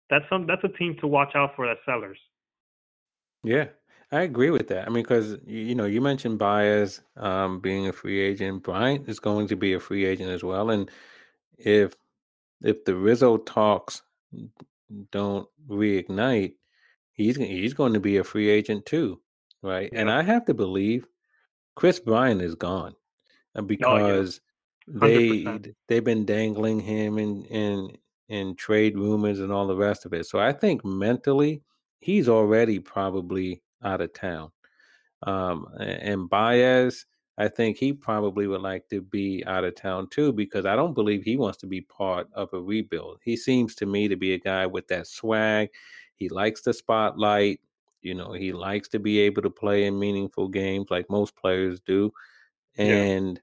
that's 0.10 0.26
some 0.30 0.46
that's 0.46 0.64
a 0.64 0.78
team 0.78 0.96
to 1.02 1.08
watch 1.08 1.36
out 1.36 1.56
for 1.56 1.66
that 1.66 1.78
sellers. 1.86 2.20
Yeah, 3.44 3.68
I 4.12 4.22
agree 4.22 4.50
with 4.50 4.68
that. 4.68 4.86
I 4.86 4.90
mean, 4.90 5.04
because 5.04 5.38
you 5.46 5.76
know, 5.76 5.86
you 5.86 6.02
mentioned 6.02 6.38
Baez 6.38 7.02
um, 7.18 7.60
being 7.60 7.88
a 7.88 7.94
free 7.94 8.20
agent. 8.20 8.64
Bryant 8.64 9.10
is 9.10 9.20
going 9.20 9.48
to 9.48 9.56
be 9.56 9.74
a 9.74 9.80
free 9.80 10.06
agent 10.06 10.30
as 10.30 10.44
well, 10.44 10.70
and 10.70 10.92
if 11.58 11.96
if 12.62 12.86
the 12.86 12.96
Rizzo 12.96 13.38
talks 13.38 14.02
don't 15.12 15.48
reignite, 15.68 16.56
he's 17.14 17.36
he's 17.38 17.74
going 17.74 17.94
to 17.94 18.00
be 18.00 18.18
a 18.18 18.24
free 18.24 18.50
agent 18.50 18.86
too 18.86 19.20
right? 19.64 19.90
And 19.94 20.12
I 20.12 20.22
have 20.22 20.46
to 20.46 20.54
believe 20.54 21.08
Kris 21.76 22.00
Bryant 22.00 22.42
is 22.42 22.54
gone 22.54 22.94
uh, 23.56 23.62
because 23.62 24.40
oh, 25.02 25.08
yeah. 25.08 25.58
they 25.58 25.74
they've 25.88 26.04
been 26.04 26.26
dangling 26.26 26.80
him 26.80 27.18
in 27.18 27.46
in 27.46 27.98
in 28.30 28.56
trade 28.56 28.96
rumors 28.96 29.40
and 29.40 29.52
all 29.52 29.66
the 29.66 29.76
rest 29.76 30.06
of 30.06 30.14
it. 30.14 30.28
So 30.28 30.40
I 30.40 30.52
think 30.52 30.86
mentally 30.86 31.64
he's 32.00 32.30
already 32.30 32.80
probably 32.80 33.64
out 33.84 34.02
of 34.02 34.14
town. 34.14 34.52
Um, 35.24 35.68
and 35.80 36.30
Baez, 36.30 37.06
I 37.38 37.48
think 37.48 37.78
he 37.78 37.94
probably 37.94 38.46
would 38.46 38.62
like 38.62 38.88
to 38.90 39.02
be 39.02 39.44
out 39.48 39.64
of 39.64 39.76
town 39.76 40.08
too 40.10 40.32
because 40.34 40.66
I 40.66 40.76
don't 40.76 40.94
believe 40.94 41.24
he 41.24 41.36
wants 41.36 41.58
to 41.60 41.68
be 41.68 41.82
part 41.82 42.28
of 42.34 42.54
a 42.54 42.62
rebuild. 42.62 43.20
He 43.24 43.36
seems 43.36 43.74
to 43.76 43.86
me 43.86 44.08
to 44.08 44.16
be 44.16 44.34
a 44.34 44.40
guy 44.40 44.68
with 44.68 44.88
that 44.90 45.08
swag. 45.08 45.70
He 46.16 46.30
likes 46.30 46.62
the 46.62 46.74
spotlight. 46.74 47.60
You 48.02 48.14
know, 48.14 48.34
he 48.34 48.54
likes 48.54 48.88
to 48.90 49.00
be 49.00 49.20
able 49.20 49.42
to 49.42 49.50
play 49.50 49.86
in 49.86 49.98
meaningful 49.98 50.48
games 50.48 50.88
like 50.92 51.10
most 51.10 51.36
players 51.36 51.80
do. 51.80 52.14
And 52.78 53.42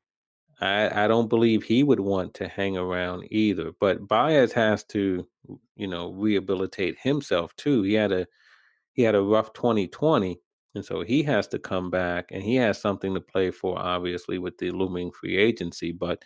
yeah. 0.60 0.90
I, 0.92 1.04
I 1.04 1.08
don't 1.08 1.28
believe 1.28 1.62
he 1.62 1.82
would 1.82 2.00
want 2.00 2.34
to 2.34 2.48
hang 2.48 2.76
around 2.76 3.26
either. 3.32 3.72
But 3.80 4.06
Baez 4.06 4.52
has 4.52 4.84
to, 4.84 5.26
you 5.74 5.86
know, 5.88 6.12
rehabilitate 6.12 6.96
himself 7.02 7.56
too. 7.56 7.82
He 7.82 7.94
had 7.94 8.12
a 8.12 8.26
he 8.92 9.02
had 9.02 9.14
a 9.14 9.22
rough 9.22 9.52
2020 9.52 10.40
and 10.74 10.84
so 10.84 11.02
he 11.02 11.22
has 11.22 11.48
to 11.48 11.58
come 11.58 11.90
back 11.90 12.30
and 12.30 12.42
he 12.42 12.56
has 12.56 12.80
something 12.80 13.14
to 13.14 13.20
play 13.20 13.50
for 13.50 13.78
obviously 13.78 14.38
with 14.38 14.56
the 14.58 14.70
looming 14.70 15.10
free 15.10 15.36
agency 15.36 15.92
but 15.92 16.24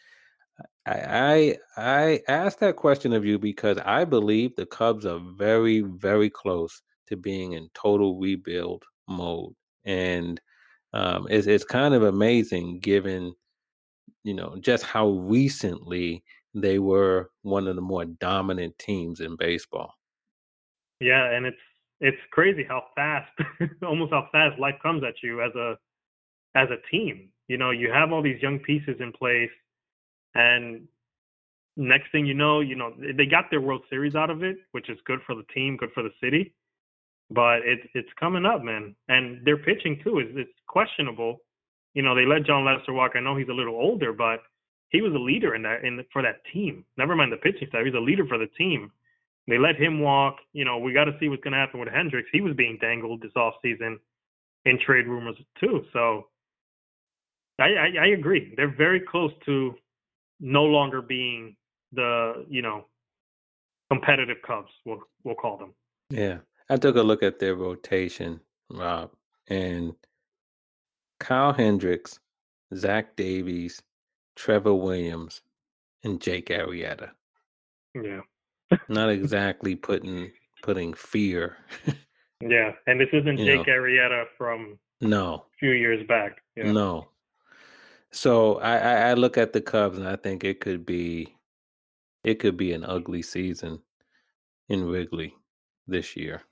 I 0.86 0.94
I 0.96 1.56
I 1.76 2.20
asked 2.28 2.60
that 2.60 2.76
question 2.76 3.12
of 3.12 3.24
you 3.24 3.38
because 3.38 3.78
I 3.84 4.04
believe 4.04 4.54
the 4.54 4.66
Cubs 4.66 5.06
are 5.06 5.20
very 5.36 5.80
very 5.80 6.30
close 6.30 6.82
to 7.08 7.16
being 7.16 7.52
in 7.52 7.68
total 7.74 8.18
rebuild 8.18 8.84
mode, 9.08 9.54
and 9.84 10.40
um, 10.92 11.26
it's 11.30 11.46
it's 11.46 11.64
kind 11.64 11.94
of 11.94 12.02
amazing 12.02 12.80
given 12.80 13.34
you 14.22 14.34
know 14.34 14.56
just 14.60 14.84
how 14.84 15.08
recently 15.08 16.22
they 16.54 16.78
were 16.78 17.30
one 17.42 17.66
of 17.66 17.76
the 17.76 17.82
more 17.82 18.04
dominant 18.04 18.78
teams 18.78 19.20
in 19.20 19.36
baseball. 19.36 19.94
Yeah, 21.00 21.30
and 21.30 21.46
it's 21.46 21.60
it's 22.00 22.18
crazy 22.30 22.64
how 22.68 22.84
fast, 22.94 23.30
almost 23.82 24.12
how 24.12 24.28
fast 24.32 24.58
life 24.58 24.76
comes 24.82 25.02
at 25.04 25.14
you 25.22 25.42
as 25.42 25.54
a 25.54 25.78
as 26.54 26.68
a 26.70 26.90
team. 26.90 27.30
You 27.48 27.58
know, 27.58 27.70
you 27.70 27.90
have 27.92 28.12
all 28.12 28.22
these 28.22 28.40
young 28.40 28.58
pieces 28.60 28.96
in 29.00 29.12
place 29.12 29.50
and 30.34 30.86
next 31.76 32.10
thing 32.12 32.26
you 32.26 32.34
know, 32.34 32.60
you 32.60 32.76
know, 32.76 32.94
they 33.16 33.26
got 33.26 33.50
their 33.50 33.60
World 33.60 33.82
Series 33.90 34.14
out 34.14 34.30
of 34.30 34.42
it, 34.42 34.58
which 34.72 34.88
is 34.88 34.98
good 35.04 35.20
for 35.26 35.34
the 35.34 35.44
team, 35.54 35.76
good 35.76 35.92
for 35.92 36.02
the 36.02 36.12
city. 36.22 36.52
But 37.30 37.60
it's 37.64 37.86
it's 37.94 38.08
coming 38.20 38.44
up, 38.44 38.62
man. 38.62 38.94
And 39.08 39.44
their 39.44 39.56
pitching 39.56 40.00
too 40.04 40.18
is 40.18 40.26
it's 40.34 40.52
questionable. 40.66 41.38
You 41.94 42.02
know, 42.02 42.14
they 42.14 42.26
let 42.26 42.44
Jon 42.44 42.64
Lester 42.64 42.92
walk. 42.92 43.12
I 43.14 43.20
know 43.20 43.36
he's 43.36 43.48
a 43.48 43.52
little 43.54 43.76
older, 43.76 44.12
but 44.12 44.40
he 44.90 45.00
was 45.00 45.14
a 45.14 45.18
leader 45.18 45.54
in 45.54 45.62
that 45.62 45.84
in 45.84 46.04
for 46.12 46.22
that 46.22 46.44
team. 46.52 46.84
Never 46.96 47.16
mind 47.16 47.32
the 47.32 47.36
pitching 47.36 47.68
staff, 47.68 47.84
he's 47.84 47.94
a 47.94 47.98
leader 47.98 48.26
for 48.26 48.38
the 48.38 48.48
team. 48.58 48.92
They 49.46 49.58
let 49.58 49.76
him 49.76 50.00
walk. 50.00 50.36
You 50.52 50.64
know, 50.64 50.78
we 50.78 50.92
got 50.92 51.04
to 51.04 51.16
see 51.20 51.28
what's 51.28 51.42
going 51.42 51.52
to 51.52 51.58
happen 51.58 51.80
with 51.80 51.88
Hendricks. 51.88 52.28
He 52.32 52.40
was 52.40 52.54
being 52.54 52.78
dangled 52.80 53.22
this 53.22 53.32
off 53.36 53.54
season 53.62 53.98
in 54.64 54.78
trade 54.78 55.06
rumors 55.06 55.36
too. 55.60 55.84
So 55.92 56.28
I, 57.58 57.64
I, 57.64 57.92
I 58.00 58.06
agree. 58.08 58.54
They're 58.56 58.74
very 58.74 59.00
close 59.00 59.32
to 59.46 59.74
no 60.40 60.64
longer 60.64 61.00
being 61.02 61.56
the 61.92 62.44
you 62.48 62.62
know 62.62 62.86
competitive 63.90 64.38
Cubs. 64.46 64.70
We'll 64.84 65.02
we'll 65.22 65.34
call 65.34 65.56
them. 65.56 65.74
Yeah, 66.10 66.38
I 66.68 66.76
took 66.76 66.96
a 66.96 67.02
look 67.02 67.22
at 67.22 67.38
their 67.38 67.54
rotation, 67.54 68.40
Rob, 68.70 69.10
and 69.48 69.94
Kyle 71.20 71.52
Hendricks, 71.52 72.18
Zach 72.74 73.16
Davies, 73.16 73.82
Trevor 74.36 74.74
Williams, 74.74 75.42
and 76.02 76.20
Jake 76.20 76.48
Arrieta. 76.48 77.10
Yeah, 77.94 78.20
not 78.88 79.10
exactly 79.10 79.74
putting 79.74 80.32
putting 80.62 80.94
fear. 80.94 81.56
yeah, 82.40 82.72
and 82.86 83.00
this 83.00 83.08
isn't 83.12 83.38
you 83.38 83.44
Jake 83.44 83.66
know. 83.66 83.72
Arrieta 83.72 84.24
from 84.36 84.78
no 85.00 85.34
a 85.34 85.58
few 85.58 85.72
years 85.72 86.06
back. 86.06 86.38
Yeah. 86.56 86.72
No, 86.72 87.08
so 88.14 88.58
I, 88.60 89.10
I 89.10 89.14
look 89.14 89.36
at 89.36 89.52
the 89.52 89.60
Cubs 89.60 89.98
and 89.98 90.06
I 90.06 90.14
think 90.14 90.44
it 90.44 90.60
could 90.60 90.86
be 90.86 91.34
it 92.22 92.38
could 92.38 92.56
be 92.56 92.72
an 92.72 92.84
ugly 92.84 93.22
season 93.22 93.80
in 94.68 94.88
Wrigley 94.88 95.34
this 95.88 96.16
year. 96.16 96.42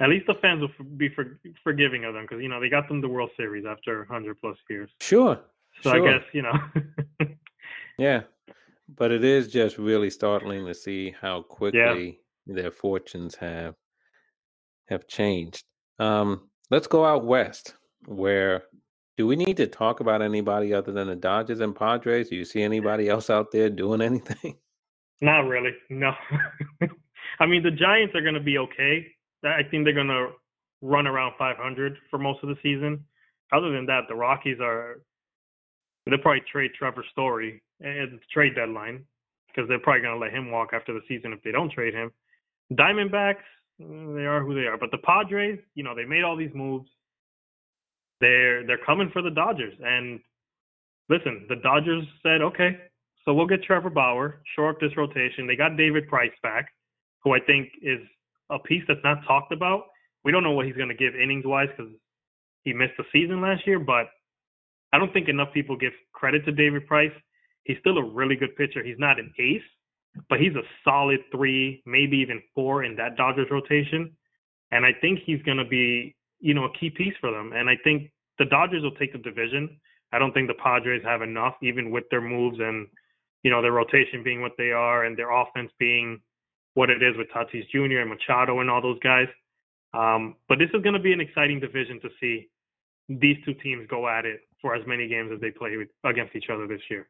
At 0.00 0.08
least 0.08 0.26
the 0.26 0.34
fans 0.42 0.62
will 0.62 0.84
be 0.96 1.08
for, 1.10 1.38
forgiving 1.62 2.04
of 2.04 2.12
them 2.12 2.24
because 2.24 2.42
you 2.42 2.48
know 2.48 2.60
they 2.60 2.68
got 2.68 2.88
them 2.88 3.00
the 3.00 3.08
World 3.08 3.30
Series 3.36 3.64
after 3.64 3.98
100 3.98 4.40
plus 4.40 4.56
years. 4.68 4.90
Sure. 5.00 5.38
So 5.80 5.92
sure. 5.92 6.08
I 6.08 6.12
guess 6.12 6.24
you 6.32 6.42
know. 6.42 6.58
yeah, 7.98 8.22
but 8.96 9.10
it 9.10 9.24
is 9.24 9.48
just 9.48 9.78
really 9.78 10.10
startling 10.10 10.66
to 10.66 10.74
see 10.74 11.14
how 11.20 11.42
quickly 11.42 12.20
yeah. 12.46 12.54
their 12.54 12.70
fortunes 12.70 13.34
have 13.36 13.74
have 14.88 15.06
changed. 15.06 15.64
Um, 15.98 16.48
let's 16.70 16.86
go 16.86 17.04
out 17.04 17.24
west 17.24 17.74
where 18.06 18.64
do 19.16 19.26
we 19.26 19.36
need 19.36 19.56
to 19.58 19.66
talk 19.66 20.00
about 20.00 20.22
anybody 20.22 20.72
other 20.72 20.92
than 20.92 21.08
the 21.08 21.16
Dodgers 21.16 21.60
and 21.60 21.76
Padres? 21.76 22.28
Do 22.28 22.36
you 22.36 22.44
see 22.44 22.62
anybody 22.62 23.08
else 23.08 23.30
out 23.30 23.50
there 23.52 23.70
doing 23.70 24.00
anything? 24.00 24.56
Not 25.20 25.46
really. 25.46 25.72
No. 25.90 26.12
I 27.40 27.46
mean, 27.46 27.62
the 27.62 27.70
Giants 27.70 28.14
are 28.14 28.22
going 28.22 28.34
to 28.34 28.40
be 28.40 28.58
okay. 28.58 29.06
I 29.44 29.62
think 29.70 29.84
they're 29.84 29.94
going 29.94 30.08
to 30.08 30.30
run 30.80 31.06
around 31.06 31.34
500 31.38 31.96
for 32.10 32.18
most 32.18 32.42
of 32.42 32.48
the 32.48 32.56
season. 32.62 33.04
Other 33.52 33.70
than 33.70 33.86
that, 33.86 34.02
the 34.08 34.14
Rockies 34.14 34.58
are 34.60 35.02
they'll 36.06 36.18
probably 36.18 36.42
trade 36.50 36.72
Trevor 36.78 37.04
Story 37.12 37.62
at 37.80 38.10
the 38.10 38.20
trade 38.32 38.54
deadline 38.54 39.04
because 39.48 39.68
they're 39.68 39.78
probably 39.78 40.02
going 40.02 40.14
to 40.14 40.20
let 40.20 40.32
him 40.32 40.50
walk 40.50 40.70
after 40.72 40.92
the 40.92 41.00
season 41.08 41.32
if 41.32 41.42
they 41.42 41.52
don't 41.52 41.70
trade 41.70 41.94
him. 41.94 42.10
Diamondbacks, 42.72 43.44
mm, 43.80 44.14
they 44.14 44.26
are 44.26 44.40
who 44.40 44.54
they 44.54 44.66
are. 44.66 44.78
But 44.78 44.90
the 44.90 44.98
Padres, 44.98 45.58
you 45.74 45.84
know, 45.84 45.94
they 45.94 46.04
made 46.04 46.24
all 46.24 46.36
these 46.36 46.54
moves 46.54 46.88
they're 48.22 48.64
they're 48.64 48.78
coming 48.86 49.10
for 49.12 49.20
the 49.20 49.30
Dodgers. 49.30 49.74
And 49.84 50.20
listen, 51.10 51.44
the 51.50 51.56
Dodgers 51.56 52.04
said, 52.22 52.40
okay, 52.40 52.78
so 53.24 53.34
we'll 53.34 53.48
get 53.48 53.62
Trevor 53.64 53.90
Bauer, 53.90 54.40
shore 54.54 54.70
up 54.70 54.80
this 54.80 54.96
rotation. 54.96 55.46
They 55.46 55.56
got 55.56 55.76
David 55.76 56.08
Price 56.08 56.32
back, 56.42 56.68
who 57.22 57.34
I 57.34 57.40
think 57.40 57.68
is 57.82 57.98
a 58.48 58.58
piece 58.58 58.84
that's 58.88 59.02
not 59.04 59.26
talked 59.26 59.52
about. 59.52 59.86
We 60.24 60.32
don't 60.32 60.44
know 60.44 60.52
what 60.52 60.66
he's 60.66 60.76
going 60.76 60.88
to 60.88 60.94
give 60.94 61.16
innings 61.16 61.44
wise 61.44 61.68
because 61.76 61.92
he 62.62 62.72
missed 62.72 62.94
the 62.96 63.04
season 63.12 63.42
last 63.42 63.66
year, 63.66 63.80
but 63.80 64.06
I 64.92 64.98
don't 64.98 65.12
think 65.12 65.28
enough 65.28 65.52
people 65.52 65.76
give 65.76 65.92
credit 66.12 66.44
to 66.44 66.52
David 66.52 66.86
Price. 66.86 67.12
He's 67.64 67.78
still 67.80 67.98
a 67.98 68.04
really 68.04 68.36
good 68.36 68.56
pitcher. 68.56 68.82
He's 68.84 68.98
not 68.98 69.18
an 69.18 69.32
ace, 69.38 69.62
but 70.28 70.40
he's 70.40 70.54
a 70.54 70.62
solid 70.84 71.20
three, 71.30 71.82
maybe 71.86 72.18
even 72.18 72.42
four 72.54 72.84
in 72.84 72.96
that 72.96 73.16
Dodgers 73.16 73.48
rotation. 73.50 74.14
And 74.70 74.84
I 74.84 74.90
think 75.00 75.20
he's 75.24 75.40
going 75.42 75.58
to 75.58 75.64
be 75.64 76.14
you 76.42 76.54
know, 76.54 76.64
a 76.64 76.72
key 76.78 76.90
piece 76.90 77.14
for 77.20 77.30
them. 77.30 77.52
And 77.54 77.70
I 77.70 77.76
think 77.82 78.10
the 78.38 78.44
Dodgers 78.44 78.82
will 78.82 78.96
take 78.96 79.12
the 79.12 79.18
division. 79.18 79.80
I 80.12 80.18
don't 80.18 80.34
think 80.34 80.48
the 80.48 80.62
Padres 80.62 81.02
have 81.04 81.22
enough, 81.22 81.54
even 81.62 81.90
with 81.90 82.04
their 82.10 82.20
moves 82.20 82.58
and, 82.60 82.88
you 83.44 83.50
know, 83.50 83.62
their 83.62 83.72
rotation 83.72 84.22
being 84.22 84.42
what 84.42 84.52
they 84.58 84.72
are 84.72 85.04
and 85.04 85.16
their 85.16 85.30
offense 85.30 85.70
being 85.78 86.20
what 86.74 86.90
it 86.90 87.02
is 87.02 87.16
with 87.16 87.28
Tatis 87.28 87.68
Jr. 87.70 88.00
and 88.00 88.10
Machado 88.10 88.60
and 88.60 88.68
all 88.68 88.82
those 88.82 88.98
guys. 88.98 89.28
Um, 89.94 90.34
but 90.48 90.58
this 90.58 90.68
is 90.74 90.82
going 90.82 90.94
to 90.94 91.00
be 91.00 91.12
an 91.12 91.20
exciting 91.20 91.60
division 91.60 92.00
to 92.00 92.08
see 92.20 92.48
these 93.08 93.36
two 93.44 93.54
teams 93.54 93.86
go 93.88 94.08
at 94.08 94.26
it 94.26 94.40
for 94.62 94.74
as 94.74 94.86
many 94.86 95.08
games 95.08 95.30
as 95.34 95.40
they 95.40 95.50
play 95.50 95.76
with, 95.76 95.88
against 96.04 96.34
each 96.34 96.48
other 96.50 96.66
this 96.66 96.80
year. 96.88 97.08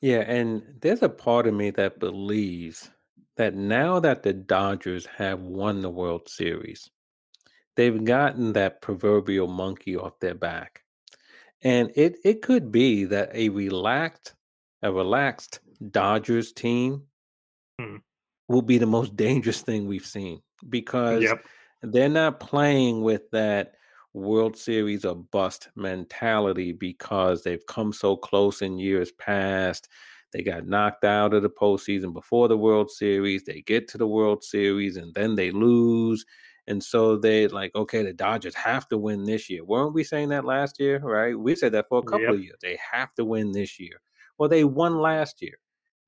Yeah, 0.00 0.20
and 0.20 0.62
there's 0.80 1.02
a 1.02 1.08
part 1.08 1.46
of 1.46 1.54
me 1.54 1.70
that 1.70 1.98
believes 1.98 2.90
that 3.36 3.54
now 3.54 3.98
that 4.00 4.22
the 4.22 4.34
Dodgers 4.34 5.06
have 5.06 5.40
won 5.40 5.80
the 5.80 5.90
World 5.90 6.28
Series, 6.28 6.90
they've 7.76 8.04
gotten 8.04 8.52
that 8.52 8.82
proverbial 8.82 9.46
monkey 9.46 9.96
off 9.96 10.20
their 10.20 10.34
back. 10.34 10.82
And 11.62 11.90
it 11.96 12.16
it 12.24 12.42
could 12.42 12.70
be 12.70 13.04
that 13.06 13.30
a 13.32 13.48
relaxed 13.48 14.34
a 14.82 14.92
relaxed 14.92 15.60
Dodgers 15.90 16.52
team 16.52 17.04
hmm. 17.80 17.96
will 18.48 18.62
be 18.62 18.78
the 18.78 18.86
most 18.86 19.16
dangerous 19.26 19.62
thing 19.62 19.86
we've 19.86 20.06
seen 20.06 20.42
because 20.68 21.22
yep. 21.22 21.44
they're 21.82 22.08
not 22.08 22.40
playing 22.40 23.02
with 23.02 23.30
that 23.30 23.74
World 24.16 24.56
Series 24.56 25.04
or 25.04 25.16
bust 25.16 25.68
mentality 25.76 26.72
because 26.72 27.42
they've 27.42 27.66
come 27.66 27.92
so 27.92 28.16
close 28.16 28.62
in 28.62 28.78
years 28.78 29.12
past. 29.12 29.88
They 30.32 30.42
got 30.42 30.66
knocked 30.66 31.04
out 31.04 31.34
of 31.34 31.42
the 31.42 31.50
postseason 31.50 32.12
before 32.12 32.48
the 32.48 32.58
World 32.58 32.90
Series. 32.90 33.44
They 33.44 33.62
get 33.62 33.88
to 33.88 33.98
the 33.98 34.06
World 34.06 34.42
Series 34.42 34.96
and 34.96 35.14
then 35.14 35.34
they 35.34 35.50
lose 35.50 36.24
and 36.68 36.82
so 36.82 37.16
they 37.16 37.46
like, 37.48 37.74
okay, 37.74 38.02
the 38.02 38.12
Dodgers 38.12 38.54
have 38.54 38.88
to 38.88 38.98
win 38.98 39.24
this 39.24 39.48
year. 39.48 39.64
Weren't 39.64 39.94
we 39.94 40.02
saying 40.02 40.30
that 40.30 40.44
last 40.44 40.80
year? 40.80 40.98
Right? 40.98 41.38
We 41.38 41.54
said 41.54 41.72
that 41.72 41.86
for 41.88 41.98
a 41.98 42.02
couple 42.02 42.22
yep. 42.22 42.34
of 42.34 42.42
years. 42.42 42.58
They 42.60 42.78
have 42.92 43.14
to 43.14 43.24
win 43.24 43.52
this 43.52 43.78
year. 43.78 44.00
Well, 44.38 44.48
they 44.48 44.64
won 44.64 44.98
last 44.98 45.40
year. 45.40 45.58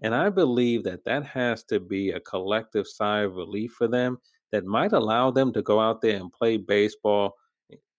And 0.00 0.14
I 0.14 0.30
believe 0.30 0.84
that 0.84 1.04
that 1.04 1.24
has 1.26 1.64
to 1.64 1.80
be 1.80 2.10
a 2.10 2.20
collective 2.20 2.86
sigh 2.86 3.20
of 3.20 3.34
relief 3.34 3.72
for 3.72 3.88
them 3.88 4.18
that 4.52 4.64
might 4.64 4.92
allow 4.92 5.30
them 5.30 5.52
to 5.52 5.62
go 5.62 5.80
out 5.80 6.00
there 6.00 6.16
and 6.16 6.32
play 6.32 6.56
baseball 6.56 7.34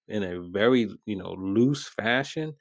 in 0.09 0.23
a 0.23 0.41
very, 0.41 0.89
you 1.05 1.15
know, 1.15 1.33
loose 1.33 1.87
fashion 1.87 2.53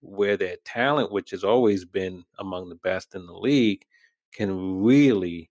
where 0.00 0.36
their 0.36 0.56
talent, 0.64 1.12
which 1.12 1.30
has 1.30 1.44
always 1.44 1.84
been 1.84 2.24
among 2.38 2.68
the 2.68 2.76
best 2.76 3.14
in 3.14 3.26
the 3.26 3.32
league, 3.32 3.84
can 4.32 4.82
really 4.82 5.50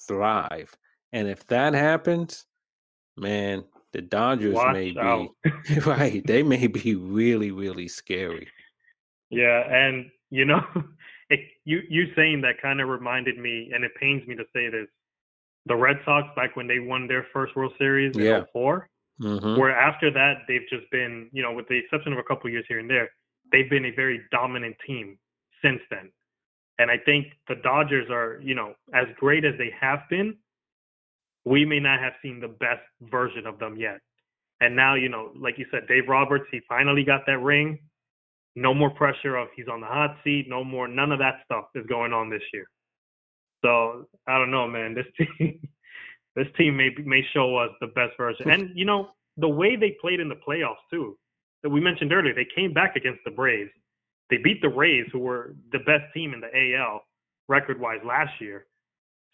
thrive. 0.00 0.76
And 1.12 1.28
if 1.28 1.46
that 1.46 1.74
happens, 1.74 2.46
man, 3.16 3.64
the 3.92 4.02
Dodgers 4.02 4.54
Watch 4.54 4.74
may 4.74 4.94
out. 4.98 5.28
be 5.44 5.74
right. 5.86 6.26
They 6.26 6.42
may 6.42 6.66
be 6.66 6.94
really, 6.94 7.50
really 7.50 7.88
scary. 7.88 8.48
Yeah, 9.30 9.62
and 9.72 10.10
you 10.30 10.44
know, 10.44 10.62
it, 11.30 11.40
you 11.64 11.80
you 11.88 12.12
saying 12.14 12.42
that 12.42 12.60
kind 12.60 12.80
of 12.80 12.88
reminded 12.88 13.38
me, 13.38 13.70
and 13.74 13.84
it 13.84 13.92
pains 13.98 14.26
me 14.26 14.34
to 14.36 14.44
say 14.54 14.68
this. 14.68 14.86
The 15.66 15.74
Red 15.74 15.96
Sox 16.04 16.28
back 16.36 16.54
when 16.54 16.68
they 16.68 16.78
won 16.78 17.08
their 17.08 17.26
first 17.32 17.56
World 17.56 17.72
Series 17.76 18.14
in 18.16 18.22
yeah. 18.22 18.44
4 18.52 18.88
mm-hmm. 19.20 19.58
where 19.58 19.76
after 19.76 20.10
that 20.10 20.44
they've 20.48 20.68
just 20.70 20.90
been, 20.90 21.28
you 21.32 21.42
know, 21.42 21.52
with 21.52 21.68
the 21.68 21.76
exception 21.76 22.12
of 22.12 22.18
a 22.18 22.22
couple 22.22 22.50
years 22.50 22.64
here 22.68 22.78
and 22.78 22.90
there, 22.90 23.10
they've 23.52 23.70
been 23.70 23.86
a 23.86 23.94
very 23.94 24.20
dominant 24.30 24.76
team 24.86 25.18
since 25.62 25.80
then. 25.90 26.10
And 26.78 26.90
I 26.90 26.98
think 27.04 27.28
the 27.48 27.54
Dodgers 27.56 28.08
are, 28.10 28.38
you 28.42 28.54
know, 28.54 28.74
as 28.94 29.06
great 29.18 29.44
as 29.44 29.54
they 29.58 29.70
have 29.80 30.00
been, 30.10 30.36
we 31.44 31.64
may 31.64 31.80
not 31.80 32.00
have 32.00 32.12
seen 32.22 32.40
the 32.40 32.48
best 32.48 32.82
version 33.02 33.46
of 33.46 33.58
them 33.58 33.76
yet. 33.76 34.00
And 34.60 34.74
now, 34.74 34.94
you 34.94 35.08
know, 35.08 35.30
like 35.38 35.58
you 35.58 35.66
said, 35.70 35.86
Dave 35.88 36.08
Roberts, 36.08 36.46
he 36.50 36.60
finally 36.68 37.04
got 37.04 37.22
that 37.26 37.38
ring. 37.38 37.78
No 38.56 38.72
more 38.72 38.90
pressure 38.90 39.36
of 39.36 39.48
he's 39.54 39.68
on 39.68 39.80
the 39.80 39.86
hot 39.86 40.16
seat. 40.24 40.46
No 40.48 40.64
more. 40.64 40.88
None 40.88 41.12
of 41.12 41.18
that 41.18 41.40
stuff 41.44 41.66
is 41.74 41.86
going 41.86 42.12
on 42.12 42.30
this 42.30 42.42
year. 42.52 42.66
So 43.64 44.06
I 44.26 44.38
don't 44.38 44.50
know, 44.50 44.66
man. 44.66 44.94
This 44.94 45.06
team, 45.38 45.60
this 46.36 46.46
team 46.56 46.76
may 46.76 46.90
may 47.04 47.22
show 47.32 47.56
us 47.56 47.70
the 47.80 47.88
best 47.88 48.16
version. 48.16 48.50
And 48.50 48.70
you 48.74 48.84
know 48.84 49.08
the 49.36 49.48
way 49.48 49.76
they 49.76 49.96
played 50.00 50.20
in 50.20 50.28
the 50.28 50.36
playoffs 50.36 50.84
too, 50.90 51.18
that 51.62 51.70
we 51.70 51.80
mentioned 51.80 52.12
earlier. 52.12 52.34
They 52.34 52.46
came 52.54 52.72
back 52.72 52.96
against 52.96 53.20
the 53.24 53.30
Braves. 53.30 53.70
They 54.30 54.38
beat 54.38 54.60
the 54.62 54.68
Rays, 54.68 55.06
who 55.12 55.20
were 55.20 55.54
the 55.72 55.78
best 55.80 56.12
team 56.14 56.34
in 56.34 56.40
the 56.40 56.74
AL 56.76 57.02
record-wise 57.48 58.00
last 58.04 58.40
year. 58.40 58.66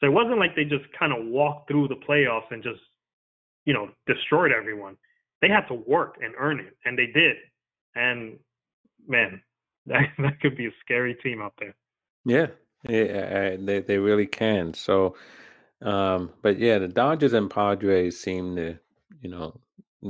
So 0.00 0.06
it 0.06 0.12
wasn't 0.12 0.38
like 0.38 0.54
they 0.54 0.64
just 0.64 0.84
kind 0.98 1.12
of 1.12 1.26
walked 1.26 1.70
through 1.70 1.88
the 1.88 1.96
playoffs 1.96 2.50
and 2.50 2.62
just, 2.62 2.80
you 3.64 3.72
know, 3.72 3.88
destroyed 4.06 4.52
everyone. 4.52 4.96
They 5.40 5.48
had 5.48 5.66
to 5.68 5.74
work 5.74 6.16
and 6.22 6.34
earn 6.38 6.60
it, 6.60 6.76
and 6.84 6.98
they 6.98 7.06
did. 7.06 7.36
And 7.94 8.38
man, 9.06 9.40
that 9.86 10.08
that 10.18 10.40
could 10.40 10.56
be 10.56 10.66
a 10.66 10.72
scary 10.80 11.14
team 11.22 11.40
out 11.40 11.54
there. 11.58 11.74
Yeah, 12.24 12.48
yeah, 12.88 13.56
they 13.58 13.80
they 13.80 13.98
really 13.98 14.26
can. 14.26 14.74
So, 14.74 15.16
um, 15.82 16.30
but 16.42 16.58
yeah, 16.58 16.78
the 16.78 16.88
Dodgers 16.88 17.32
and 17.32 17.50
Padres 17.50 18.18
seem 18.18 18.56
to, 18.56 18.78
you 19.20 19.30
know, 19.30 19.60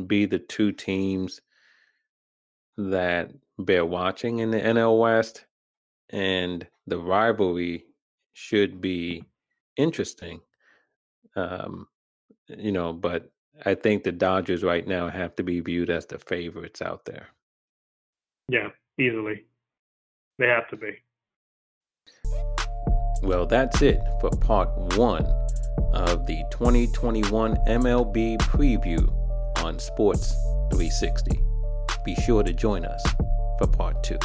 be 0.07 0.27
the 0.27 0.39
two 0.39 0.73
teams 0.73 1.41
that 2.77 3.31
bear 3.59 3.85
watching 3.85 4.39
in 4.41 4.51
the 4.51 4.61
NL 4.61 4.99
West, 4.99 5.47
and 6.11 6.67
the 6.87 6.99
rivalry 6.99 7.87
should 8.35 8.81
be 8.81 9.25
interesting. 9.77 10.41
Um, 11.37 11.89
you 12.49 12.73
know, 12.73 12.93
but 12.93 13.31
I 13.65 13.75
think 13.75 14.05
the 14.05 14.13
Dodgers 14.13 14.63
right 14.63 14.87
now 14.87 15.09
have 15.09 15.37
to 15.37 15.43
be 15.43 15.61
viewed 15.61 15.89
as 15.89 16.07
the 16.07 16.19
favorites 16.19 16.83
out 16.83 17.07
there. 17.07 17.29
Yeah, 18.49 18.69
easily. 18.99 19.47
They 20.39 20.49
have 20.49 20.69
to 20.69 20.77
be. 20.77 20.99
Well, 23.23 23.47
that's 23.47 23.81
it 23.81 24.01
for 24.21 24.31
part 24.31 24.69
one 24.99 25.25
of 25.93 26.27
the 26.27 26.45
2021 26.51 27.57
MLB 27.69 28.39
preview 28.39 29.13
on 29.63 29.79
Sports 29.79 30.33
360. 30.71 31.41
Be 32.05 32.15
sure 32.17 32.43
to 32.43 32.53
join 32.53 32.85
us 32.85 33.03
for 33.59 33.67
part 33.67 34.03
two. 34.03 34.19